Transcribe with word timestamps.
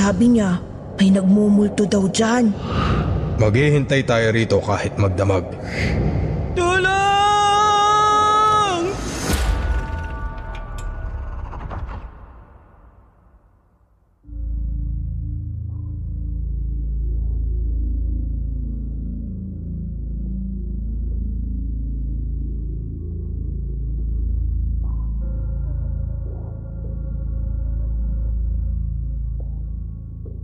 Sabi 0.00 0.32
niya, 0.32 0.56
may 0.96 1.12
nagmumulto 1.12 1.84
daw 1.84 2.08
dyan. 2.08 2.56
Maghihintay 3.36 4.00
tayo 4.08 4.32
rito 4.32 4.56
kahit 4.56 4.96
magdamag. 4.96 5.44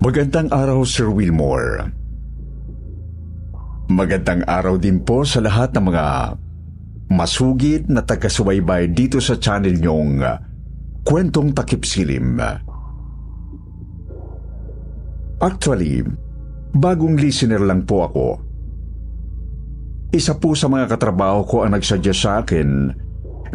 Magandang 0.07 0.55
araw, 0.55 0.87
Sir 0.87 1.11
Wilmore. 1.11 1.83
Magandang 3.91 4.47
araw 4.47 4.79
din 4.79 5.03
po 5.03 5.27
sa 5.27 5.43
lahat 5.43 5.75
ng 5.75 5.83
mga 5.83 6.07
masugid 7.11 7.91
na 7.91 8.07
taga-subaybay 8.07 8.87
dito 8.95 9.19
sa 9.19 9.35
channel 9.35 9.75
niyong 9.75 10.23
uh, 10.23 10.39
Kwentong 11.03 11.51
Takip 11.51 11.83
Silim. 11.83 12.39
Actually, 15.43 16.07
bagong 16.71 17.19
listener 17.19 17.67
lang 17.67 17.83
po 17.83 18.07
ako. 18.07 18.27
Isa 20.15 20.39
po 20.39 20.55
sa 20.55 20.71
mga 20.71 20.87
katrabaho 20.87 21.43
ko 21.43 21.57
ang 21.67 21.75
nagsadya 21.75 22.15
sa 22.15 22.47
akin 22.47 22.95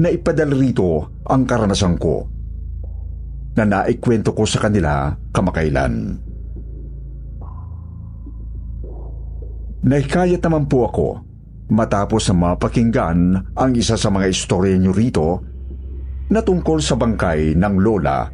na 0.04 0.08
ipadala 0.12 0.52
rito 0.52 1.16
ang 1.32 1.48
karanasan 1.48 1.96
ko 1.96 2.28
na 3.56 3.64
naikwento 3.64 4.36
ko 4.36 4.44
sa 4.44 4.60
kanila 4.60 5.16
kamakailan. 5.32 6.28
Nahikayat 9.82 10.46
naman 10.46 10.70
po 10.70 10.86
ako 10.86 11.08
matapos 11.74 12.30
na 12.30 12.54
mapakinggan 12.54 13.50
ang 13.58 13.72
isa 13.74 13.98
sa 13.98 14.14
mga 14.14 14.30
istorya 14.30 14.78
niyo 14.78 14.94
rito 14.94 15.42
na 16.30 16.46
tungkol 16.46 16.78
sa 16.78 16.94
bangkay 16.94 17.58
ng 17.58 17.76
lola 17.82 18.30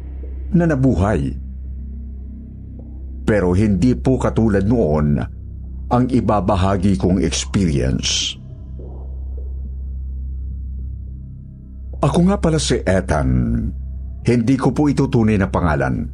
na 0.52 0.64
nabuhay. 0.68 1.32
Pero 3.24 3.56
hindi 3.56 3.96
po 3.96 4.20
katulad 4.20 4.64
noon 4.68 5.16
ang 5.88 6.04
ibabahagi 6.04 7.00
kong 7.00 7.24
experience. 7.24 8.36
Ako 11.98 12.28
nga 12.28 12.36
pala 12.36 12.60
si 12.60 12.78
Ethan. 12.84 13.30
Hindi 14.22 14.54
ko 14.60 14.70
po 14.76 14.92
ito 14.92 15.08
tunay 15.08 15.40
na 15.40 15.48
pangalan. 15.48 16.04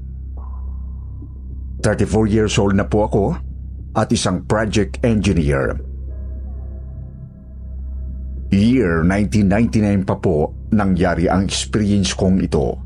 34 1.83 2.31
years 2.31 2.55
old 2.57 2.79
na 2.79 2.87
po 2.87 3.05
ako 3.05 3.54
at 3.95 4.11
isang 4.11 4.43
project 4.45 4.99
engineer. 5.07 5.79
Year 8.55 9.03
1999 9.03 10.07
pa 10.07 10.15
po 10.19 10.55
nangyari 10.71 11.27
ang 11.27 11.47
experience 11.47 12.15
kong 12.15 12.43
ito. 12.43 12.79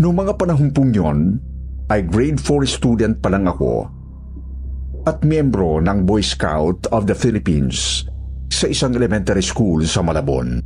Noong 0.00 0.16
mga 0.16 0.34
panahon 0.40 0.72
pong 0.72 0.92
yon, 0.92 1.18
ay 1.92 2.04
grade 2.08 2.40
4 2.40 2.64
student 2.64 3.14
pa 3.20 3.28
lang 3.28 3.44
ako 3.44 3.88
at 5.08 5.24
miyembro 5.24 5.80
ng 5.80 6.04
Boy 6.04 6.20
Scout 6.20 6.88
of 6.92 7.08
the 7.08 7.16
Philippines 7.16 8.04
sa 8.52 8.68
isang 8.68 8.92
elementary 8.92 9.44
school 9.44 9.84
sa 9.88 10.04
Malabon. 10.04 10.60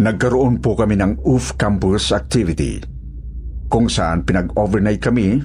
Nagkaroon 0.00 0.58
po 0.64 0.74
kami 0.74 0.96
ng 0.96 1.22
UF 1.28 1.60
Campus 1.60 2.10
Activity 2.10 2.80
kung 3.70 3.86
saan 3.86 4.24
pinag-overnight 4.24 4.98
kami 4.98 5.38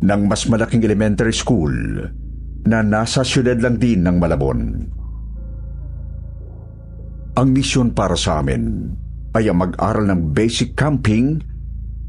ng 0.00 0.20
mas 0.28 0.48
malaking 0.48 0.80
elementary 0.84 1.32
school 1.32 1.72
na 2.64 2.80
nasa 2.80 3.24
syudad 3.24 3.60
lang 3.60 3.76
din 3.76 4.04
ng 4.04 4.16
Malabon. 4.16 4.60
Ang 7.36 7.48
misyon 7.56 7.96
para 7.96 8.16
sa 8.16 8.40
amin 8.40 8.92
ay 9.36 9.48
ang 9.48 9.62
mag-aral 9.62 10.04
ng 10.10 10.34
basic 10.34 10.74
camping 10.74 11.40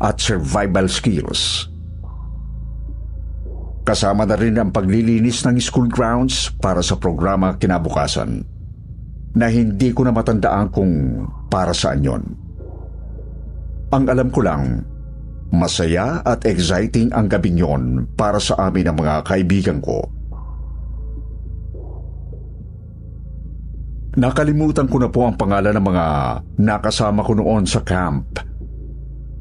at 0.01 0.17
survival 0.17 0.89
skills. 0.89 1.69
Kasama 3.85 4.25
na 4.25 4.37
rin 4.37 4.57
ang 4.57 4.73
paglilinis 4.73 5.45
ng 5.45 5.57
school 5.61 5.89
grounds 5.89 6.53
para 6.61 6.81
sa 6.81 6.97
programa 6.97 7.57
kinabukasan 7.57 8.45
na 9.31 9.47
hindi 9.47 9.95
ko 9.95 10.03
na 10.03 10.13
matandaan 10.13 10.67
kung 10.73 10.91
para 11.47 11.71
saan 11.71 12.03
yon. 12.03 12.23
Ang 13.91 14.05
alam 14.07 14.29
ko 14.31 14.39
lang, 14.43 14.83
masaya 15.51 16.23
at 16.23 16.47
exciting 16.47 17.11
ang 17.11 17.27
gabing 17.27 17.59
yon 17.59 17.83
para 18.15 18.39
sa 18.39 18.55
amin 18.71 18.87
ng 18.87 18.97
mga 18.97 19.15
kaibigan 19.27 19.79
ko. 19.83 20.07
Nakalimutan 24.11 24.91
ko 24.91 24.97
na 24.99 25.07
po 25.07 25.23
ang 25.23 25.39
pangalan 25.39 25.71
ng 25.71 25.85
mga 25.87 26.05
nakasama 26.59 27.23
ko 27.23 27.31
noon 27.35 27.63
sa 27.63 27.79
camp. 27.79 28.43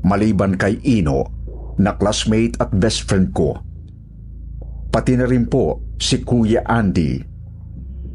Maliban 0.07 0.55
kay 0.55 0.79
Ino, 0.87 1.27
na 1.81 1.99
classmate 1.99 2.55
at 2.63 2.71
best 2.71 3.09
friend 3.11 3.35
ko. 3.35 3.59
Pati 4.91 5.19
na 5.19 5.27
rin 5.27 5.47
po 5.51 5.95
si 5.99 6.23
Kuya 6.23 6.63
Andy, 6.67 7.19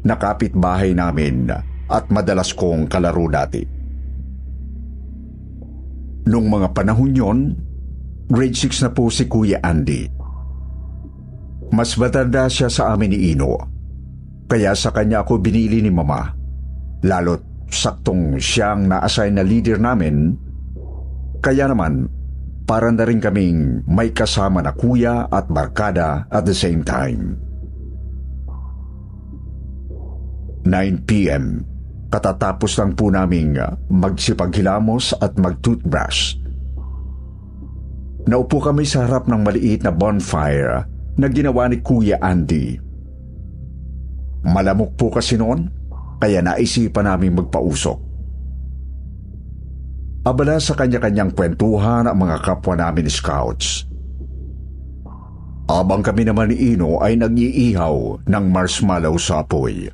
na 0.06 0.14
kapitbahay 0.16 0.94
namin 0.94 1.50
at 1.86 2.04
madalas 2.08 2.54
kong 2.54 2.86
kalaro 2.86 3.26
dati. 3.26 3.62
Nung 6.26 6.46
mga 6.50 6.72
panahon 6.72 7.12
yon, 7.12 7.38
grade 8.26 8.58
6 8.58 8.86
na 8.86 8.90
po 8.90 9.10
si 9.10 9.30
Kuya 9.30 9.62
Andy. 9.62 10.10
Mas 11.70 11.98
matanda 11.98 12.46
siya 12.46 12.70
sa 12.70 12.94
amin 12.94 13.10
ni 13.10 13.34
Ino, 13.34 13.58
kaya 14.46 14.74
sa 14.78 14.94
kanya 14.94 15.26
ako 15.26 15.42
binili 15.42 15.82
ni 15.82 15.90
Mama 15.90 16.30
lalo't 17.02 17.42
saktong 17.66 18.38
siyang 18.38 18.86
na-assign 18.86 19.38
na 19.38 19.44
leader 19.44 19.78
namin, 19.78 20.38
kaya 21.42 21.66
naman 21.66 22.06
para 22.66 22.90
na 22.90 23.06
rin 23.06 23.22
kaming 23.22 23.82
may 23.86 24.10
kasama 24.10 24.62
na 24.62 24.74
kuya 24.74 25.30
at 25.30 25.46
barkada 25.46 26.26
at 26.30 26.42
the 26.46 26.54
same 26.54 26.82
time. 26.82 27.38
9pm, 30.66 31.62
katatapos 32.10 32.74
lang 32.74 32.98
po 32.98 33.06
naming 33.06 33.54
magsipaghilamos 33.86 35.14
at 35.22 35.38
mag-toothbrush. 35.38 36.45
Naupo 38.26 38.58
kami 38.58 38.82
sa 38.82 39.06
harap 39.06 39.30
ng 39.30 39.38
maliit 39.46 39.86
na 39.86 39.94
bonfire 39.94 40.82
na 41.14 41.26
ginawa 41.30 41.70
ni 41.70 41.78
Kuya 41.78 42.18
Andy. 42.18 42.74
Malamok 44.42 44.98
po 44.98 45.14
kasi 45.14 45.38
noon, 45.38 45.70
kaya 46.18 46.42
naisipan 46.42 47.06
namin 47.06 47.38
magpausok. 47.38 47.98
Abala 50.26 50.58
sa 50.58 50.74
kanya-kanyang 50.74 51.30
kwentuhan 51.38 52.10
ang 52.10 52.18
mga 52.18 52.42
kapwa 52.42 52.74
namin 52.74 53.06
scouts. 53.06 53.86
Abang 55.70 56.02
kami 56.02 56.26
naman 56.26 56.50
ni 56.50 56.74
Ino 56.74 56.98
ay 56.98 57.18
nag-iihaw 57.18 58.26
ng 58.26 58.44
marshmallow 58.50 59.14
sa 59.22 59.46
apoy. 59.46 59.86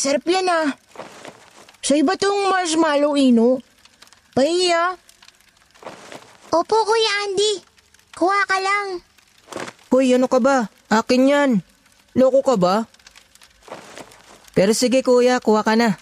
Masarap 0.00 0.24
yan 0.24 0.48
ah. 0.48 0.72
Sa 1.84 1.92
iba 1.92 2.16
tong 2.16 2.48
marshmallow, 2.48 3.20
Ino. 3.20 3.60
Pahiya. 4.32 4.96
Opo, 6.56 6.76
Kuya 6.88 7.12
Andy. 7.28 7.60
Kuha 8.16 8.48
ka 8.48 8.56
lang. 8.64 9.04
Hoy, 9.92 10.16
ano 10.16 10.24
ka 10.24 10.40
ba? 10.40 10.72
Akin 10.88 11.28
yan. 11.28 11.50
Loko 12.16 12.40
ka 12.40 12.56
ba? 12.56 12.88
Pero 14.56 14.72
sige 14.72 15.04
kuya, 15.04 15.36
kuha 15.36 15.60
ka 15.60 15.76
na. 15.76 16.00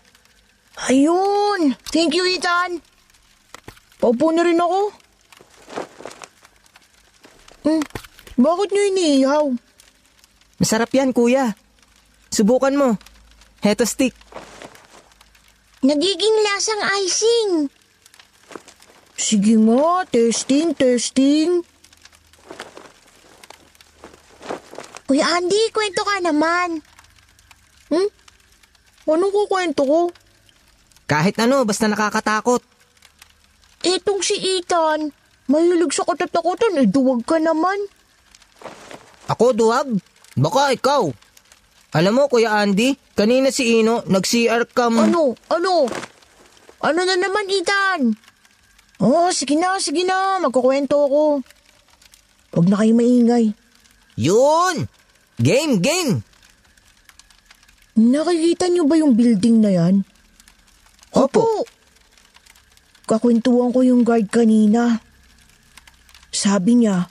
Ayun! 0.86 1.74
Thank 1.90 2.14
you, 2.14 2.22
Ethan! 2.22 2.78
Paupo 3.98 4.30
na 4.30 4.46
rin 4.46 4.62
ako. 4.62 4.94
Hmm, 7.66 7.82
bakit 8.38 8.68
nyo 8.70 8.82
iniihaw? 8.94 9.46
Masarap 10.62 10.94
yan 10.94 11.10
kuya. 11.10 11.58
Subukan 12.30 12.78
mo. 12.78 12.94
Heto 13.58 13.82
stick. 13.82 14.14
Nagiging 15.82 16.36
lasang 16.46 16.82
icing. 17.02 17.50
Sige 19.18 19.58
nga, 19.58 20.06
testing, 20.06 20.74
testing. 20.78 21.66
Kuya 25.10 25.26
Andy, 25.40 25.72
kwento 25.74 26.02
ka 26.06 26.22
naman. 26.22 26.84
Hmm? 27.90 28.08
Anong 29.08 29.32
kukwento 29.32 29.82
ko? 29.88 30.00
Kahit 31.08 31.40
ano, 31.40 31.64
basta 31.64 31.88
nakakatakot. 31.88 32.60
Etong 33.80 34.20
si 34.20 34.36
Ethan, 34.36 35.08
mahilig 35.48 35.96
sa 35.96 36.04
katatakutan, 36.04 36.76
eh 36.76 36.84
duwag 36.84 37.24
ka 37.24 37.40
naman. 37.40 37.80
Ako 39.32 39.56
duwag? 39.56 39.88
Baka 40.36 40.76
ikaw. 40.76 41.08
Alam 41.96 42.12
mo, 42.20 42.22
Kuya 42.28 42.60
Andy, 42.60 42.92
kanina 43.18 43.50
si 43.50 43.82
Ino, 43.82 44.06
nag-CR 44.06 44.70
cam... 44.70 44.94
Ano? 44.94 45.34
Ano? 45.50 45.90
Ano 46.78 47.00
na 47.02 47.18
naman, 47.18 47.50
Ethan? 47.50 48.14
Oh, 49.02 49.34
sige 49.34 49.58
na, 49.58 49.82
sige 49.82 50.06
na, 50.06 50.38
magkukwento 50.38 50.94
ako. 50.94 51.42
Huwag 52.54 52.66
na 52.70 52.78
kayo 52.78 52.94
maingay. 52.94 53.50
Yun! 54.14 54.86
Game, 55.42 55.82
game! 55.82 56.22
Nakikita 57.98 58.70
niyo 58.70 58.86
ba 58.86 58.94
yung 58.94 59.18
building 59.18 59.58
na 59.58 59.70
yan? 59.74 60.06
Opo. 61.10 61.66
Kakwentuhan 63.10 63.74
ko 63.74 63.82
yung 63.82 64.06
guard 64.06 64.30
kanina. 64.30 65.02
Sabi 66.30 66.78
niya, 66.78 67.10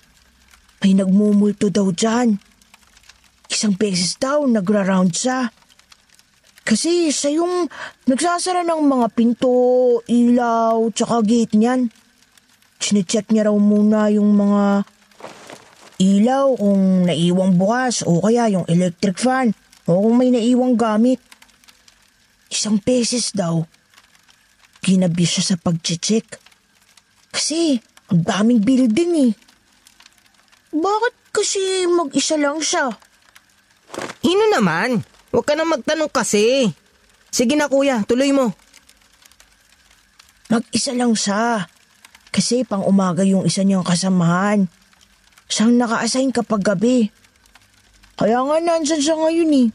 may 0.80 0.95
nagmumulto 0.95 1.68
daw 1.68 1.92
dyan. 1.92 2.39
Isang 3.51 3.75
beses 3.75 4.15
daw 4.15 4.48
nagra-round 4.48 5.12
siya. 5.12 5.51
Kasi 6.67 7.15
siya 7.15 7.39
yung 7.39 7.71
nagsasara 8.11 8.67
ng 8.67 8.83
mga 8.83 9.07
pinto, 9.15 10.03
ilaw, 10.03 10.91
tsaka 10.91 11.23
gate 11.23 11.55
niyan. 11.55 11.87
Sinecheck 12.75 13.31
niya 13.31 13.47
raw 13.47 13.55
muna 13.55 14.11
yung 14.11 14.35
mga 14.35 14.83
ilaw 16.03 16.59
kung 16.59 17.07
naiwang 17.07 17.55
bukas 17.55 18.03
o 18.03 18.19
kaya 18.19 18.51
yung 18.51 18.67
electric 18.67 19.15
fan 19.15 19.55
o 19.87 20.03
kung 20.03 20.19
may 20.19 20.27
naiwang 20.27 20.75
gamit. 20.75 21.23
Isang 22.51 22.83
beses 22.83 23.31
daw, 23.31 23.63
ginabi 24.83 25.23
siya 25.23 25.55
sa 25.55 25.55
pag-check. 25.55 26.35
Kasi 27.31 27.79
ang 28.11 28.27
daming 28.27 28.59
building 28.59 29.31
eh. 29.31 29.33
Bakit 30.75 31.15
kasi 31.31 31.87
mag-isa 31.87 32.35
lang 32.35 32.59
siya? 32.59 32.91
Ino 34.27 34.51
naman? 34.51 35.15
Huwag 35.38 35.45
ka 35.45 35.54
na 35.54 35.69
magtanong 35.69 36.10
kasi. 36.10 36.66
Sige 37.30 37.54
na 37.54 37.69
kuya, 37.69 38.01
tuloy 38.10 38.34
mo. 38.34 38.57
Mag-isa 40.50 40.98
lang 40.98 41.13
siya. 41.13 41.69
Kasi 42.34 42.66
pang 42.66 42.81
umaga 42.81 43.22
yung 43.22 43.45
isa 43.45 43.62
niyang 43.62 43.86
kasamahan. 43.86 44.66
Siyang 45.45 45.78
naka-assign 45.78 46.34
kapag 46.34 46.66
gabi. 46.66 47.13
Kaya 48.18 48.42
nga 48.42 48.57
nandyan 48.57 48.98
siya 48.98 49.13
ngayon 49.13 49.51
eh. 49.54 49.68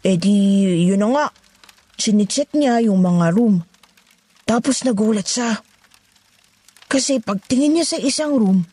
Eh 0.00 0.16
di, 0.16 0.32
yun 0.88 1.04
na 1.04 1.12
nga. 1.12 1.26
Sinicheck 2.00 2.56
niya 2.56 2.80
yung 2.88 3.04
mga 3.04 3.36
room. 3.36 3.60
Tapos 4.48 4.80
nagulat 4.80 5.28
siya. 5.28 5.60
Kasi 6.88 7.20
pagtingin 7.20 7.76
niya 7.76 7.84
sa 7.84 7.98
isang 8.00 8.32
room, 8.32 8.64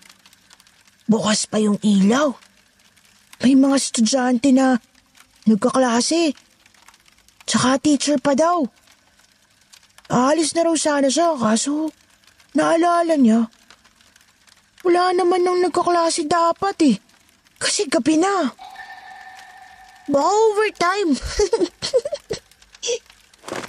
bukas 1.04 1.52
pa 1.52 1.60
yung 1.60 1.76
ilaw. 1.84 2.47
May 3.44 3.54
mga 3.54 3.76
estudyante 3.78 4.50
na 4.54 4.78
nagkaklase. 5.46 6.34
Tsaka 7.48 7.80
teacher 7.80 8.18
pa 8.20 8.36
daw. 8.36 8.68
Aalis 10.08 10.56
na 10.56 10.68
raw 10.68 10.76
sana 10.76 11.12
siya 11.12 11.36
kaso 11.36 11.92
naalala 12.56 13.16
niya. 13.20 13.52
Wala 14.88 15.12
naman 15.12 15.44
nang 15.44 15.60
nagkaklase 15.62 16.26
dapat 16.26 16.78
eh. 16.88 16.96
Kasi 17.60 17.90
gabi 17.90 18.18
na. 18.22 18.54
Baka 20.08 20.30
overtime. 20.32 21.12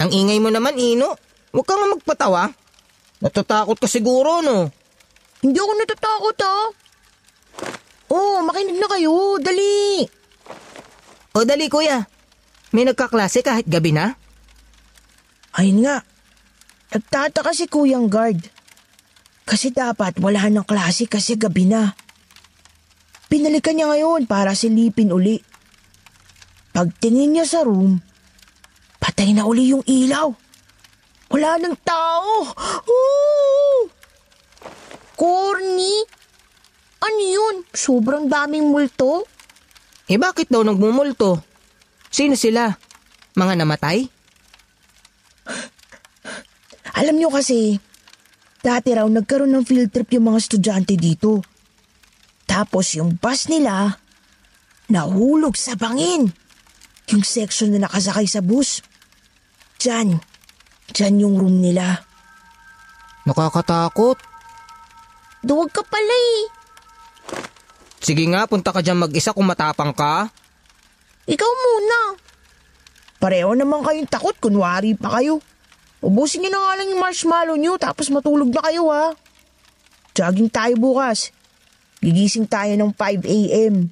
Ang 0.01 0.09
ingay 0.15 0.39
mo 0.39 0.47
naman, 0.47 0.79
Ino. 0.79 1.19
Huwag 1.51 1.67
ka 1.67 1.75
nga 1.75 1.91
magpatawa. 1.91 2.43
Natatakot 3.19 3.75
ka 3.75 3.87
siguro, 3.91 4.39
no? 4.39 4.71
Hindi 5.43 5.59
ako 5.59 5.73
natatakot 5.75 6.37
ah. 6.43 6.71
Oh, 8.09 8.41
makinig 8.41 8.81
na 8.81 8.89
kayo. 8.89 9.37
Dali. 9.37 10.05
O 11.37 11.45
dali, 11.45 11.69
kuya. 11.69 12.05
May 12.73 12.85
nagkaklase 12.85 13.45
kahit 13.45 13.65
gabi 13.69 13.93
na? 13.93 14.17
Ayun 15.57 15.85
nga. 15.85 16.01
Nagtataka 16.89 17.53
si 17.53 17.69
Kuyang 17.69 18.09
Guard. 18.09 18.41
Kasi 19.45 19.73
dapat 19.73 20.17
wala 20.21 20.45
ng 20.49 20.65
klase 20.65 21.09
kasi 21.09 21.37
gabi 21.37 21.65
na. 21.65 21.93
Pinalikan 23.29 23.77
niya 23.77 23.89
ngayon 23.89 24.25
para 24.25 24.57
silipin 24.57 25.13
uli. 25.13 25.37
Pagtingin 26.73 27.37
niya 27.37 27.45
sa 27.45 27.61
room, 27.65 27.97
patay 29.01 29.33
na 29.33 29.45
uli 29.45 29.73
yung 29.73 29.85
ilaw. 29.85 30.33
Wala 31.29 31.61
ng 31.61 31.77
tao. 31.85 32.45
Ooh! 32.89 33.85
Corny? 35.13 36.18
Ano 36.99 37.21
yun? 37.23 37.55
Sobrang 37.71 38.27
daming 38.27 38.67
multo? 38.67 39.23
Eh 40.09 40.19
bakit 40.19 40.51
daw 40.51 40.65
nagmumulto? 40.65 41.39
Sino 42.09 42.33
sila? 42.33 42.73
Mga 43.37 43.53
namatay? 43.61 44.09
Alam 46.99 47.15
niyo 47.15 47.29
kasi, 47.31 47.79
dati 48.59 48.91
raw 48.91 49.07
nagkaroon 49.07 49.55
ng 49.55 49.63
field 49.63 49.93
trip 49.93 50.11
yung 50.17 50.33
mga 50.33 50.41
estudyante 50.43 50.99
dito. 50.99 51.39
Tapos 52.49 52.97
yung 52.97 53.15
bus 53.15 53.47
nila, 53.47 53.95
nahulog 54.91 55.55
sa 55.55 55.79
bangin. 55.79 56.27
Yung 57.13 57.23
section 57.23 57.71
na 57.71 57.87
nakasakay 57.87 58.27
sa 58.27 58.43
bus. 58.43 58.83
Diyan. 59.79 60.19
Diyan 60.91 61.21
yung 61.23 61.35
room 61.39 61.63
nila. 61.63 62.03
Nakakatakot. 63.23 64.17
Duwag 65.45 65.71
ka 65.71 65.85
pala 65.85 66.15
eh. 66.35 66.58
Sige 67.99 68.23
nga, 68.31 68.47
punta 68.47 68.71
ka 68.71 68.79
dyan 68.79 68.99
mag-isa 68.99 69.35
kung 69.35 69.45
matapang 69.45 69.91
ka. 69.91 70.31
Ikaw 71.29 71.51
muna. 71.51 71.99
Pareho 73.19 73.51
naman 73.53 73.83
kayong 73.83 74.07
takot, 74.07 74.33
kunwari 74.39 74.95
pa 74.95 75.19
kayo. 75.19 75.43
Ubusin 75.99 76.47
niyo 76.47 76.55
na 76.55 76.63
nga 76.63 76.73
lang 76.79 76.87
yung 76.95 77.03
marshmallow 77.03 77.57
niyo 77.59 77.75
tapos 77.75 78.07
matulog 78.07 78.47
na 78.55 78.63
kayo 78.63 78.87
ha. 78.87 79.11
Jogging 80.15 80.47
tayo 80.47 80.79
bukas. 80.79 81.35
Gigising 81.99 82.47
tayo 82.47 82.71
ng 82.79 82.95
5 82.95 83.27
a.m. 83.27 83.91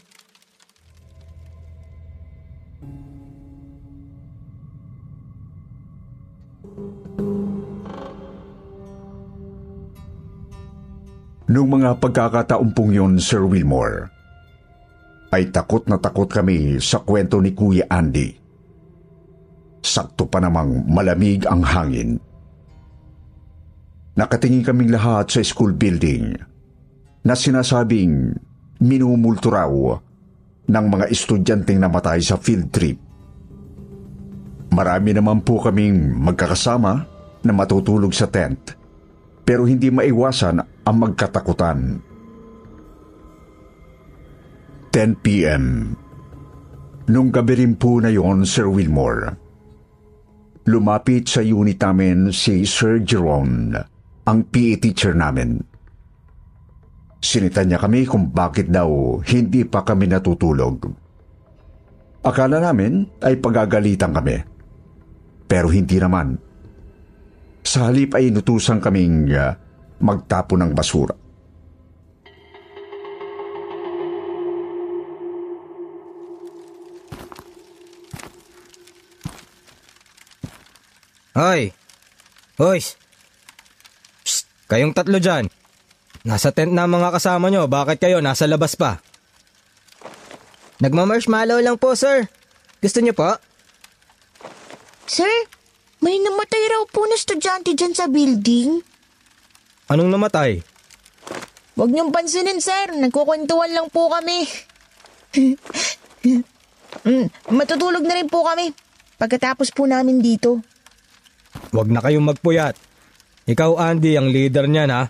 Noong 11.57 11.81
mga 11.81 11.97
pagkakataumpong 11.97 12.93
yun, 12.93 13.17
Sir 13.17 13.41
Wilmore, 13.41 14.13
ay 15.33 15.49
takot 15.49 15.81
na 15.89 15.97
takot 15.97 16.29
kami 16.29 16.77
sa 16.77 17.01
kwento 17.01 17.41
ni 17.41 17.57
Kuya 17.57 17.89
Andy. 17.89 18.29
Sakto 19.81 20.29
pa 20.29 20.37
namang 20.37 20.85
malamig 20.85 21.49
ang 21.49 21.65
hangin. 21.65 22.21
Nakatingin 24.13 24.61
kaming 24.61 24.93
lahat 24.93 25.33
sa 25.33 25.41
school 25.41 25.73
building 25.73 26.37
na 27.25 27.33
sinasabing 27.33 28.37
minumulto 28.77 29.49
raw 29.49 29.97
ng 30.61 30.85
mga 30.93 31.09
estudyanteng 31.09 31.81
namatay 31.81 32.21
sa 32.21 32.37
field 32.37 32.69
trip. 32.69 33.01
Marami 34.77 35.09
naman 35.09 35.41
po 35.41 35.57
kaming 35.57 36.21
magkakasama 36.21 37.01
na 37.41 37.49
matutulog 37.49 38.13
sa 38.13 38.29
tent 38.29 38.76
pero 39.47 39.63
hindi 39.63 39.87
maiwasan 39.87 40.59
ang 40.83 40.97
magkatakutan. 40.99 42.03
10 44.91 45.23
p.m. 45.23 45.95
Nung 47.07 47.31
gabi 47.31 47.63
rin 47.63 47.79
po 47.79 48.03
na 48.03 48.11
yon, 48.11 48.43
Sir 48.43 48.67
Wilmore, 48.67 49.31
lumapit 50.67 51.31
sa 51.31 51.39
unit 51.39 51.79
namin 51.79 52.35
si 52.35 52.67
Sir 52.67 52.99
Jerome, 53.07 53.71
ang 54.27 54.43
PE 54.51 54.83
teacher 54.83 55.15
namin. 55.15 55.63
Sinitan 57.23 57.71
niya 57.71 57.79
kami 57.79 58.03
kung 58.03 58.27
bakit 58.35 58.67
daw 58.67 59.23
hindi 59.23 59.63
pa 59.63 59.87
kami 59.87 60.11
natutulog. 60.11 60.91
Akala 62.27 62.59
namin 62.59 63.07
ay 63.23 63.39
pagagalitan 63.39 64.11
kami. 64.11 64.43
Pero 65.47 65.71
hindi 65.71 65.95
naman. 65.95 66.46
Sa 67.67 67.91
halip 67.91 68.15
ay 68.15 68.31
inutusan 68.31 68.79
kaming 68.79 69.27
uh, 69.35 69.51
magtapo 69.99 70.55
ng 70.55 70.71
basura. 70.71 71.11
Hoy! 81.35 81.75
Hoy! 82.55 82.79
Psst! 84.23 84.47
Kayong 84.71 84.95
tatlo 84.95 85.19
dyan. 85.19 85.51
Nasa 86.23 86.55
tent 86.55 86.71
na 86.71 86.87
mga 86.87 87.19
kasama 87.19 87.51
nyo. 87.51 87.67
Bakit 87.67 87.99
kayo 87.99 88.23
nasa 88.23 88.47
labas 88.47 88.79
pa? 88.79 89.03
Nagmamarshmallow 90.79 91.59
lang 91.59 91.75
po, 91.75 91.99
sir. 91.99 92.31
Gusto 92.79 93.03
nyo 93.03 93.11
po? 93.11 93.35
Sir, 95.03 95.29
may 95.99 96.21
namatay 96.21 96.63
raw 96.69 96.83
po 96.85 97.05
na 97.05 97.17
estudyante 97.17 97.73
dyan 97.73 97.93
sa 97.93 98.05
building. 98.05 98.81
Anong 99.87 100.11
namatay? 100.11 100.61
Huwag 101.77 101.93
niyong 101.93 102.09
pansinin, 102.09 102.57
sir. 102.57 102.93
Nagkukwentuhan 102.93 103.71
lang 103.73 103.87
po 103.89 104.09
kami. 104.09 104.45
Mm, 107.07 107.29
Matutulog 107.53 108.03
na 108.03 108.17
rin 108.17 108.27
po 108.27 108.41
kami. 108.43 108.73
Pagkatapos 109.15 109.71
po 109.71 109.85
namin 109.85 110.19
dito. 110.19 110.59
Huwag 111.71 111.87
na 111.87 112.03
kayong 112.03 112.25
magpuyat. 112.25 112.75
Ikaw, 113.47 113.79
Andy, 113.79 114.19
ang 114.19 114.27
leader 114.27 114.67
niyan, 114.67 114.91
ha? 114.91 115.07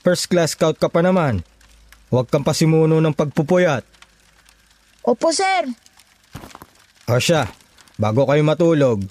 First 0.00 0.32
class 0.32 0.56
scout 0.56 0.80
ka 0.80 0.88
pa 0.88 1.04
naman. 1.04 1.44
Huwag 2.08 2.32
kang 2.32 2.46
pasimuno 2.46 2.96
ng 2.96 3.12
pagpupuyat. 3.12 3.84
Opo, 5.04 5.28
sir. 5.34 5.68
O 7.08 7.20
siya, 7.20 7.48
bago 8.00 8.24
kayo 8.24 8.40
matulog, 8.40 9.04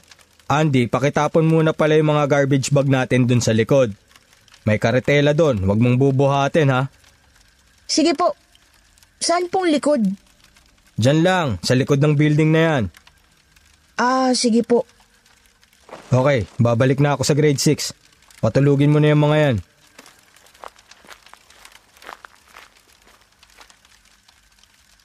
Andy, 0.48 0.88
pakitapon 0.88 1.44
muna 1.44 1.76
pala 1.76 2.00
yung 2.00 2.16
mga 2.16 2.24
garbage 2.32 2.72
bag 2.72 2.88
natin 2.88 3.28
dun 3.28 3.44
sa 3.44 3.52
likod. 3.52 3.92
May 4.64 4.80
karetela 4.80 5.36
dun, 5.36 5.60
huwag 5.60 5.76
mong 5.76 6.00
bubuhatin 6.00 6.72
ha. 6.72 6.88
Sige 7.84 8.16
po. 8.16 8.32
Saan 9.20 9.52
pong 9.52 9.68
likod? 9.68 10.08
Diyan 10.96 11.20
lang, 11.20 11.48
sa 11.60 11.76
likod 11.76 12.00
ng 12.00 12.16
building 12.16 12.50
na 12.56 12.62
yan. 12.64 12.84
Ah, 14.00 14.32
sige 14.32 14.64
po. 14.64 14.88
Okay, 16.08 16.48
babalik 16.56 17.04
na 17.04 17.20
ako 17.20 17.28
sa 17.28 17.36
grade 17.36 17.60
6. 17.60 17.92
Patulugin 18.40 18.92
mo 18.92 19.04
na 19.04 19.12
yung 19.12 19.24
mga 19.28 19.38
yan. 19.44 19.56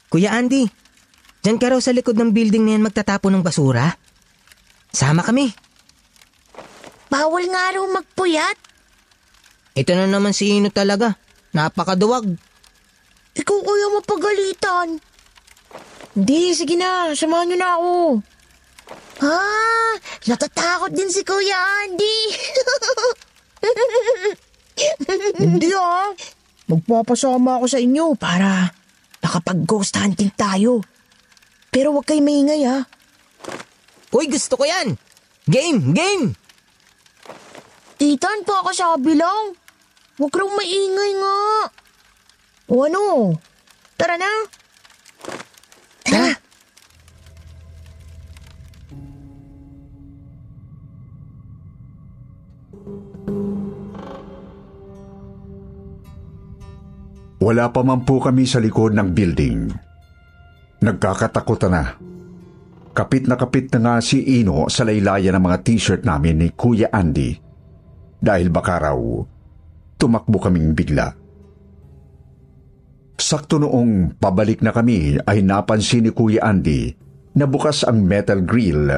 Kuya 0.07 0.39
Andy, 0.39 0.71
dyan 1.43 1.59
ka 1.59 1.73
raw 1.73 1.81
sa 1.83 1.91
likod 1.91 2.15
ng 2.15 2.31
building 2.31 2.63
na 2.63 2.73
yan 2.79 2.85
magtatapon 2.87 3.33
ng 3.35 3.43
basura? 3.43 4.02
Sama 4.93 5.25
kami. 5.25 5.51
Bawal 7.09 7.49
nga 7.49 7.73
raw 7.73 7.85
magpuyat. 7.89 8.57
Ito 9.73 9.93
na 9.97 10.05
naman 10.05 10.37
si 10.37 10.53
Ino 10.53 10.69
talaga. 10.69 11.17
Napakaduwag. 11.57 12.29
Ikaw 13.33 13.59
kuya 13.65 13.89
mapagalitan. 13.97 15.01
Hindi, 16.13 16.53
sige 16.53 16.77
na. 16.77 17.17
Samahan 17.17 17.49
niyo 17.49 17.57
na 17.57 17.71
ako. 17.81 17.93
Ah, 19.25 19.95
natatakot 20.29 20.93
din 20.93 21.09
si 21.09 21.25
Kuya 21.25 21.57
Andy. 21.57 22.19
Hindi 25.41 25.73
ah. 25.73 26.13
Magpapasama 26.69 27.61
ako 27.61 27.67
sa 27.69 27.81
inyo 27.81 28.13
para 28.21 28.69
makapag-ghost 29.25 29.97
hunting 29.97 30.33
tayo. 30.37 30.85
Pero 31.73 31.97
huwag 31.97 32.05
kayo 32.05 32.21
maingay 32.21 32.69
ah. 32.69 32.85
Uy, 34.13 34.29
gusto 34.29 34.61
ko 34.61 34.69
yan. 34.69 34.93
Game, 35.49 35.97
game. 35.97 36.37
Titan 37.97 38.45
po 38.45 38.61
ako 38.61 38.71
sa 38.77 38.93
kabilang. 38.95 39.57
Huwag 40.21 40.37
raw 40.37 40.49
maingay 40.53 41.13
nga. 41.17 41.39
O 42.69 42.85
ano? 42.85 43.33
Tara 43.97 44.21
na. 44.21 44.33
Tara. 46.05 46.37
Wala 57.43 57.75
pa 57.75 57.81
man 57.83 58.07
po 58.07 58.23
kami 58.23 58.45
sa 58.45 58.61
likod 58.61 58.93
ng 58.95 59.09
building. 59.17 59.73
Nagkakatakutan 60.85 61.73
na. 61.73 62.12
Kapit 62.93 63.25
na 63.25 63.41
kapit 63.41 63.73
na 63.73 63.81
nga 63.81 63.95
si 64.05 64.21
Ino 64.21 64.69
sa 64.69 64.85
laylayan 64.85 65.33
ng 65.41 65.45
mga 65.49 65.59
t-shirt 65.65 66.05
namin 66.05 66.45
ni 66.45 66.49
Kuya 66.53 66.93
Andy. 66.93 67.33
Dahil 68.21 68.53
baka 68.53 68.77
raw, 68.77 69.01
tumakbo 69.97 70.37
kaming 70.37 70.77
bigla. 70.77 71.09
Sakto 73.17 73.57
noong 73.57 74.21
pabalik 74.21 74.61
na 74.61 74.77
kami 74.77 75.17
ay 75.25 75.41
napansin 75.41 76.05
ni 76.05 76.13
Kuya 76.13 76.45
Andy 76.45 76.93
na 77.33 77.49
bukas 77.49 77.81
ang 77.89 78.05
metal 78.05 78.45
grill 78.45 78.93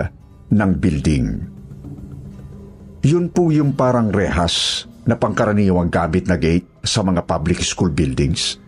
ng 0.50 0.70
building. 0.82 1.26
Yun 3.06 3.30
po 3.30 3.54
yung 3.54 3.78
parang 3.78 4.10
rehas 4.10 4.90
na 5.06 5.14
pangkaraniwang 5.14 5.86
gamit 5.86 6.26
na 6.26 6.34
gate 6.34 6.66
sa 6.82 7.06
mga 7.06 7.22
public 7.30 7.62
school 7.62 7.94
buildings. 7.94 8.58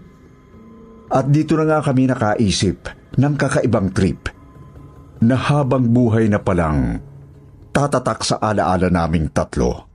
At 1.10 1.34
dito 1.34 1.58
na 1.58 1.66
nga 1.66 1.82
kami 1.82 2.06
nakaisip 2.06 2.86
ng 3.18 3.34
kakaibang 3.34 3.90
trip 3.90 4.35
na 5.22 5.36
habang 5.36 5.88
buhay 5.88 6.28
na 6.28 6.40
palang 6.40 7.00
tatatak 7.72 8.24
sa 8.24 8.36
alaala 8.40 8.88
naming 8.88 9.28
tatlo. 9.32 9.86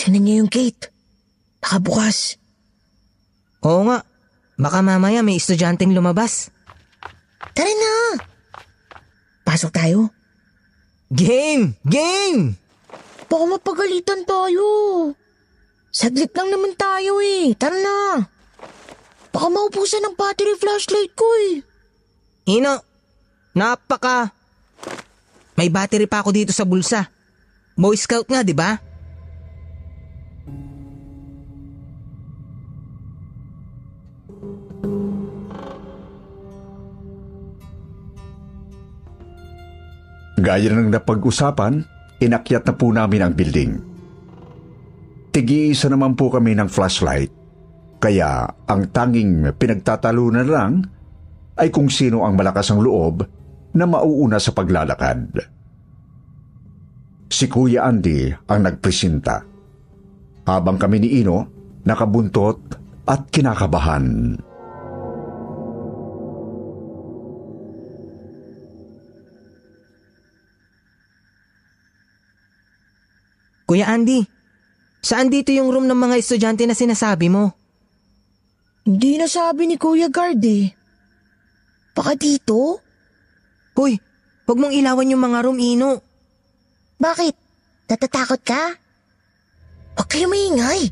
Tingnan 0.00 0.26
niyo 0.26 0.34
yung 0.42 0.50
gate. 0.50 0.90
Nakabukas. 1.62 2.40
Oo 3.62 3.86
nga. 3.86 4.02
Baka 4.60 4.84
mamaya 4.84 5.22
may 5.22 5.38
estudyanteng 5.40 5.94
lumabas. 5.94 6.52
Tara 7.54 7.72
na! 7.72 8.20
Pasok 9.46 9.70
tayo. 9.72 10.12
Game! 11.08 11.78
Game! 11.86 12.59
Baka 13.30 13.44
mapagalitan 13.46 14.26
tayo. 14.26 14.66
Saglit 15.94 16.34
lang 16.34 16.50
naman 16.50 16.74
tayo 16.74 17.22
eh. 17.22 17.54
Tara 17.54 17.78
na. 17.78 18.26
Baka 19.30 19.46
maubusan 19.46 20.02
ng 20.02 20.18
battery 20.18 20.58
flashlight 20.58 21.14
ko 21.14 21.26
eh. 21.46 21.62
Ino, 22.50 22.82
napaka... 23.54 24.34
May 25.54 25.70
battery 25.70 26.10
pa 26.10 26.26
ako 26.26 26.34
dito 26.34 26.50
sa 26.50 26.66
bulsa. 26.66 27.06
Boy 27.78 27.94
Scout 27.94 28.26
nga, 28.26 28.42
di 28.42 28.56
ba? 28.56 28.80
Gaya 40.40 40.72
ng 40.72 40.88
napag-usapan, 40.88 41.84
inakyat 42.20 42.68
na 42.68 42.74
po 42.76 42.92
namin 42.92 43.24
ang 43.24 43.32
building. 43.32 43.72
Tigi-isa 45.30 45.88
naman 45.88 46.14
po 46.14 46.28
kami 46.28 46.52
ng 46.54 46.68
flashlight, 46.68 47.32
kaya 48.02 48.44
ang 48.68 48.92
tanging 48.92 49.48
pinagtatalunan 49.56 50.48
lang 50.48 50.72
ay 51.56 51.72
kung 51.72 51.88
sino 51.88 52.22
ang 52.26 52.36
malakas 52.36 52.68
ang 52.70 52.84
loob 52.84 53.24
na 53.72 53.84
mauuna 53.86 54.36
sa 54.42 54.52
paglalakad. 54.52 55.32
Si 57.30 57.46
Kuya 57.46 57.86
Andy 57.86 58.26
ang 58.50 58.60
nagpresenta, 58.66 59.38
habang 60.50 60.76
kami 60.76 60.98
ni 60.98 61.22
Ino 61.22 61.46
nakabuntot 61.86 62.58
at 63.06 63.30
kinakabahan. 63.30 64.34
Kuya 73.70 73.86
Andy, 73.86 74.18
saan 74.98 75.30
dito 75.30 75.54
yung 75.54 75.70
room 75.70 75.86
ng 75.86 75.94
mga 75.94 76.18
estudyante 76.18 76.66
na 76.66 76.74
sinasabi 76.74 77.30
mo? 77.30 77.54
Hindi 78.82 79.14
nasabi 79.14 79.70
ni 79.70 79.78
Kuya 79.78 80.10
Guard 80.10 80.42
eh. 80.42 80.74
Baka 81.94 82.18
dito? 82.18 82.82
Hoy, 83.78 83.94
huwag 84.42 84.58
mong 84.58 84.74
ilawan 84.74 85.14
yung 85.14 85.22
mga 85.22 85.46
room, 85.46 85.62
Ino. 85.62 86.02
Bakit? 86.98 87.34
Natatakot 87.86 88.42
ka? 88.42 88.74
Huwag 89.94 90.08
kayo 90.10 90.26
maingay. 90.26 90.90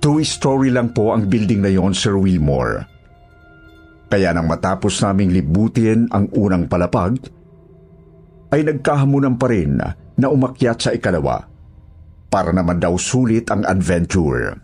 Two-story 0.00 0.72
lang 0.72 0.96
po 0.96 1.12
ang 1.12 1.28
building 1.28 1.60
na 1.60 1.68
yon, 1.68 1.92
Sir 1.92 2.16
Wilmore. 2.16 2.95
Kaya 4.06 4.30
nang 4.30 4.46
matapos 4.46 5.02
naming 5.02 5.34
libutin 5.34 6.06
ang 6.14 6.30
unang 6.30 6.70
palapag, 6.70 7.18
ay 8.54 8.62
nagkahamunan 8.62 9.34
pa 9.34 9.50
rin 9.50 9.82
na 10.16 10.26
umakyat 10.30 10.78
sa 10.78 10.90
ikalawa 10.94 11.42
para 12.30 12.54
naman 12.54 12.78
daw 12.78 12.94
sulit 12.94 13.50
ang 13.50 13.66
adventure. 13.66 14.62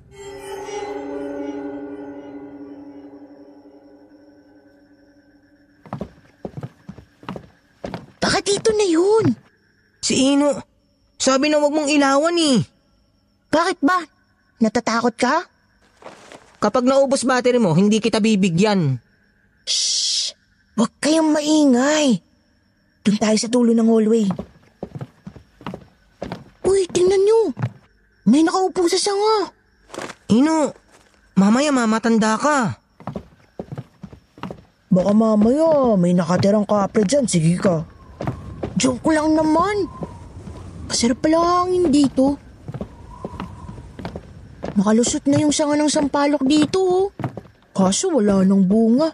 Baka 8.22 8.38
dito 8.46 8.70
na 8.70 8.87
yun. 8.87 9.26
Si 9.99 10.14
Ino, 10.30 10.62
sabi 11.18 11.50
na 11.50 11.58
wag 11.58 11.75
mong 11.75 11.90
ilawan 11.90 12.38
eh. 12.38 12.62
Bakit 13.50 13.78
ba? 13.82 13.99
Natatakot 14.62 15.14
ka? 15.18 15.42
Kapag 16.62 16.87
naubos 16.87 17.26
battery 17.26 17.58
mo, 17.58 17.75
hindi 17.75 17.99
kita 17.99 18.22
bibigyan. 18.22 19.01
Shh! 19.66 20.35
Huwag 20.75 20.92
kayong 20.99 21.31
maingay. 21.31 22.19
Doon 23.02 23.19
tayo 23.19 23.37
sa 23.38 23.50
dulo 23.50 23.75
ng 23.75 23.88
hallway. 23.90 24.26
Uy, 26.66 26.87
tingnan 26.90 27.23
nyo. 27.23 27.40
May 28.26 28.47
nakaupo 28.47 28.87
sa 28.87 28.99
sanga. 28.99 29.50
Ino, 30.31 30.71
mamaya 31.35 31.75
mamatanda 31.75 32.38
ka. 32.38 32.78
Baka 34.92 35.12
mamaya 35.16 35.97
may 35.97 36.12
nakatirang 36.12 36.69
kapre 36.69 37.02
dyan, 37.02 37.25
sige 37.26 37.59
ka. 37.59 37.83
Joke 38.78 39.09
lang 39.12 39.35
naman. 39.37 39.88
Masarap 40.88 41.19
pala 41.25 41.64
hangin 41.64 41.88
dito. 41.88 42.37
Nakalusot 44.73 45.25
na 45.28 45.40
yung 45.40 45.52
sanga 45.52 45.76
ng 45.76 45.92
sampalok 45.92 46.45
dito, 46.49 46.81
oh. 46.81 47.07
Kaso 47.73 48.12
wala 48.12 48.45
nang 48.45 48.64
bunga. 48.69 49.12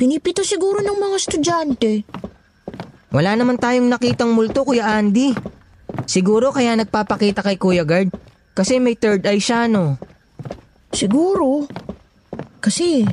Pinipito 0.00 0.40
siguro 0.40 0.80
ng 0.80 0.96
mga 0.96 1.16
estudyante. 1.20 2.08
Wala 3.12 3.36
naman 3.36 3.60
tayong 3.60 3.84
nakitang 3.84 4.32
multo, 4.32 4.64
Kuya 4.64 4.96
Andy. 4.96 5.36
Siguro 6.08 6.56
kaya 6.56 6.72
nagpapakita 6.72 7.44
kay 7.44 7.60
Kuya 7.60 7.84
Guard. 7.84 8.08
Kasi 8.56 8.80
may 8.80 8.96
third 8.96 9.28
eye 9.28 9.36
siya, 9.36 9.68
no? 9.68 10.00
Siguro. 10.88 11.68
Kasi, 12.64 13.04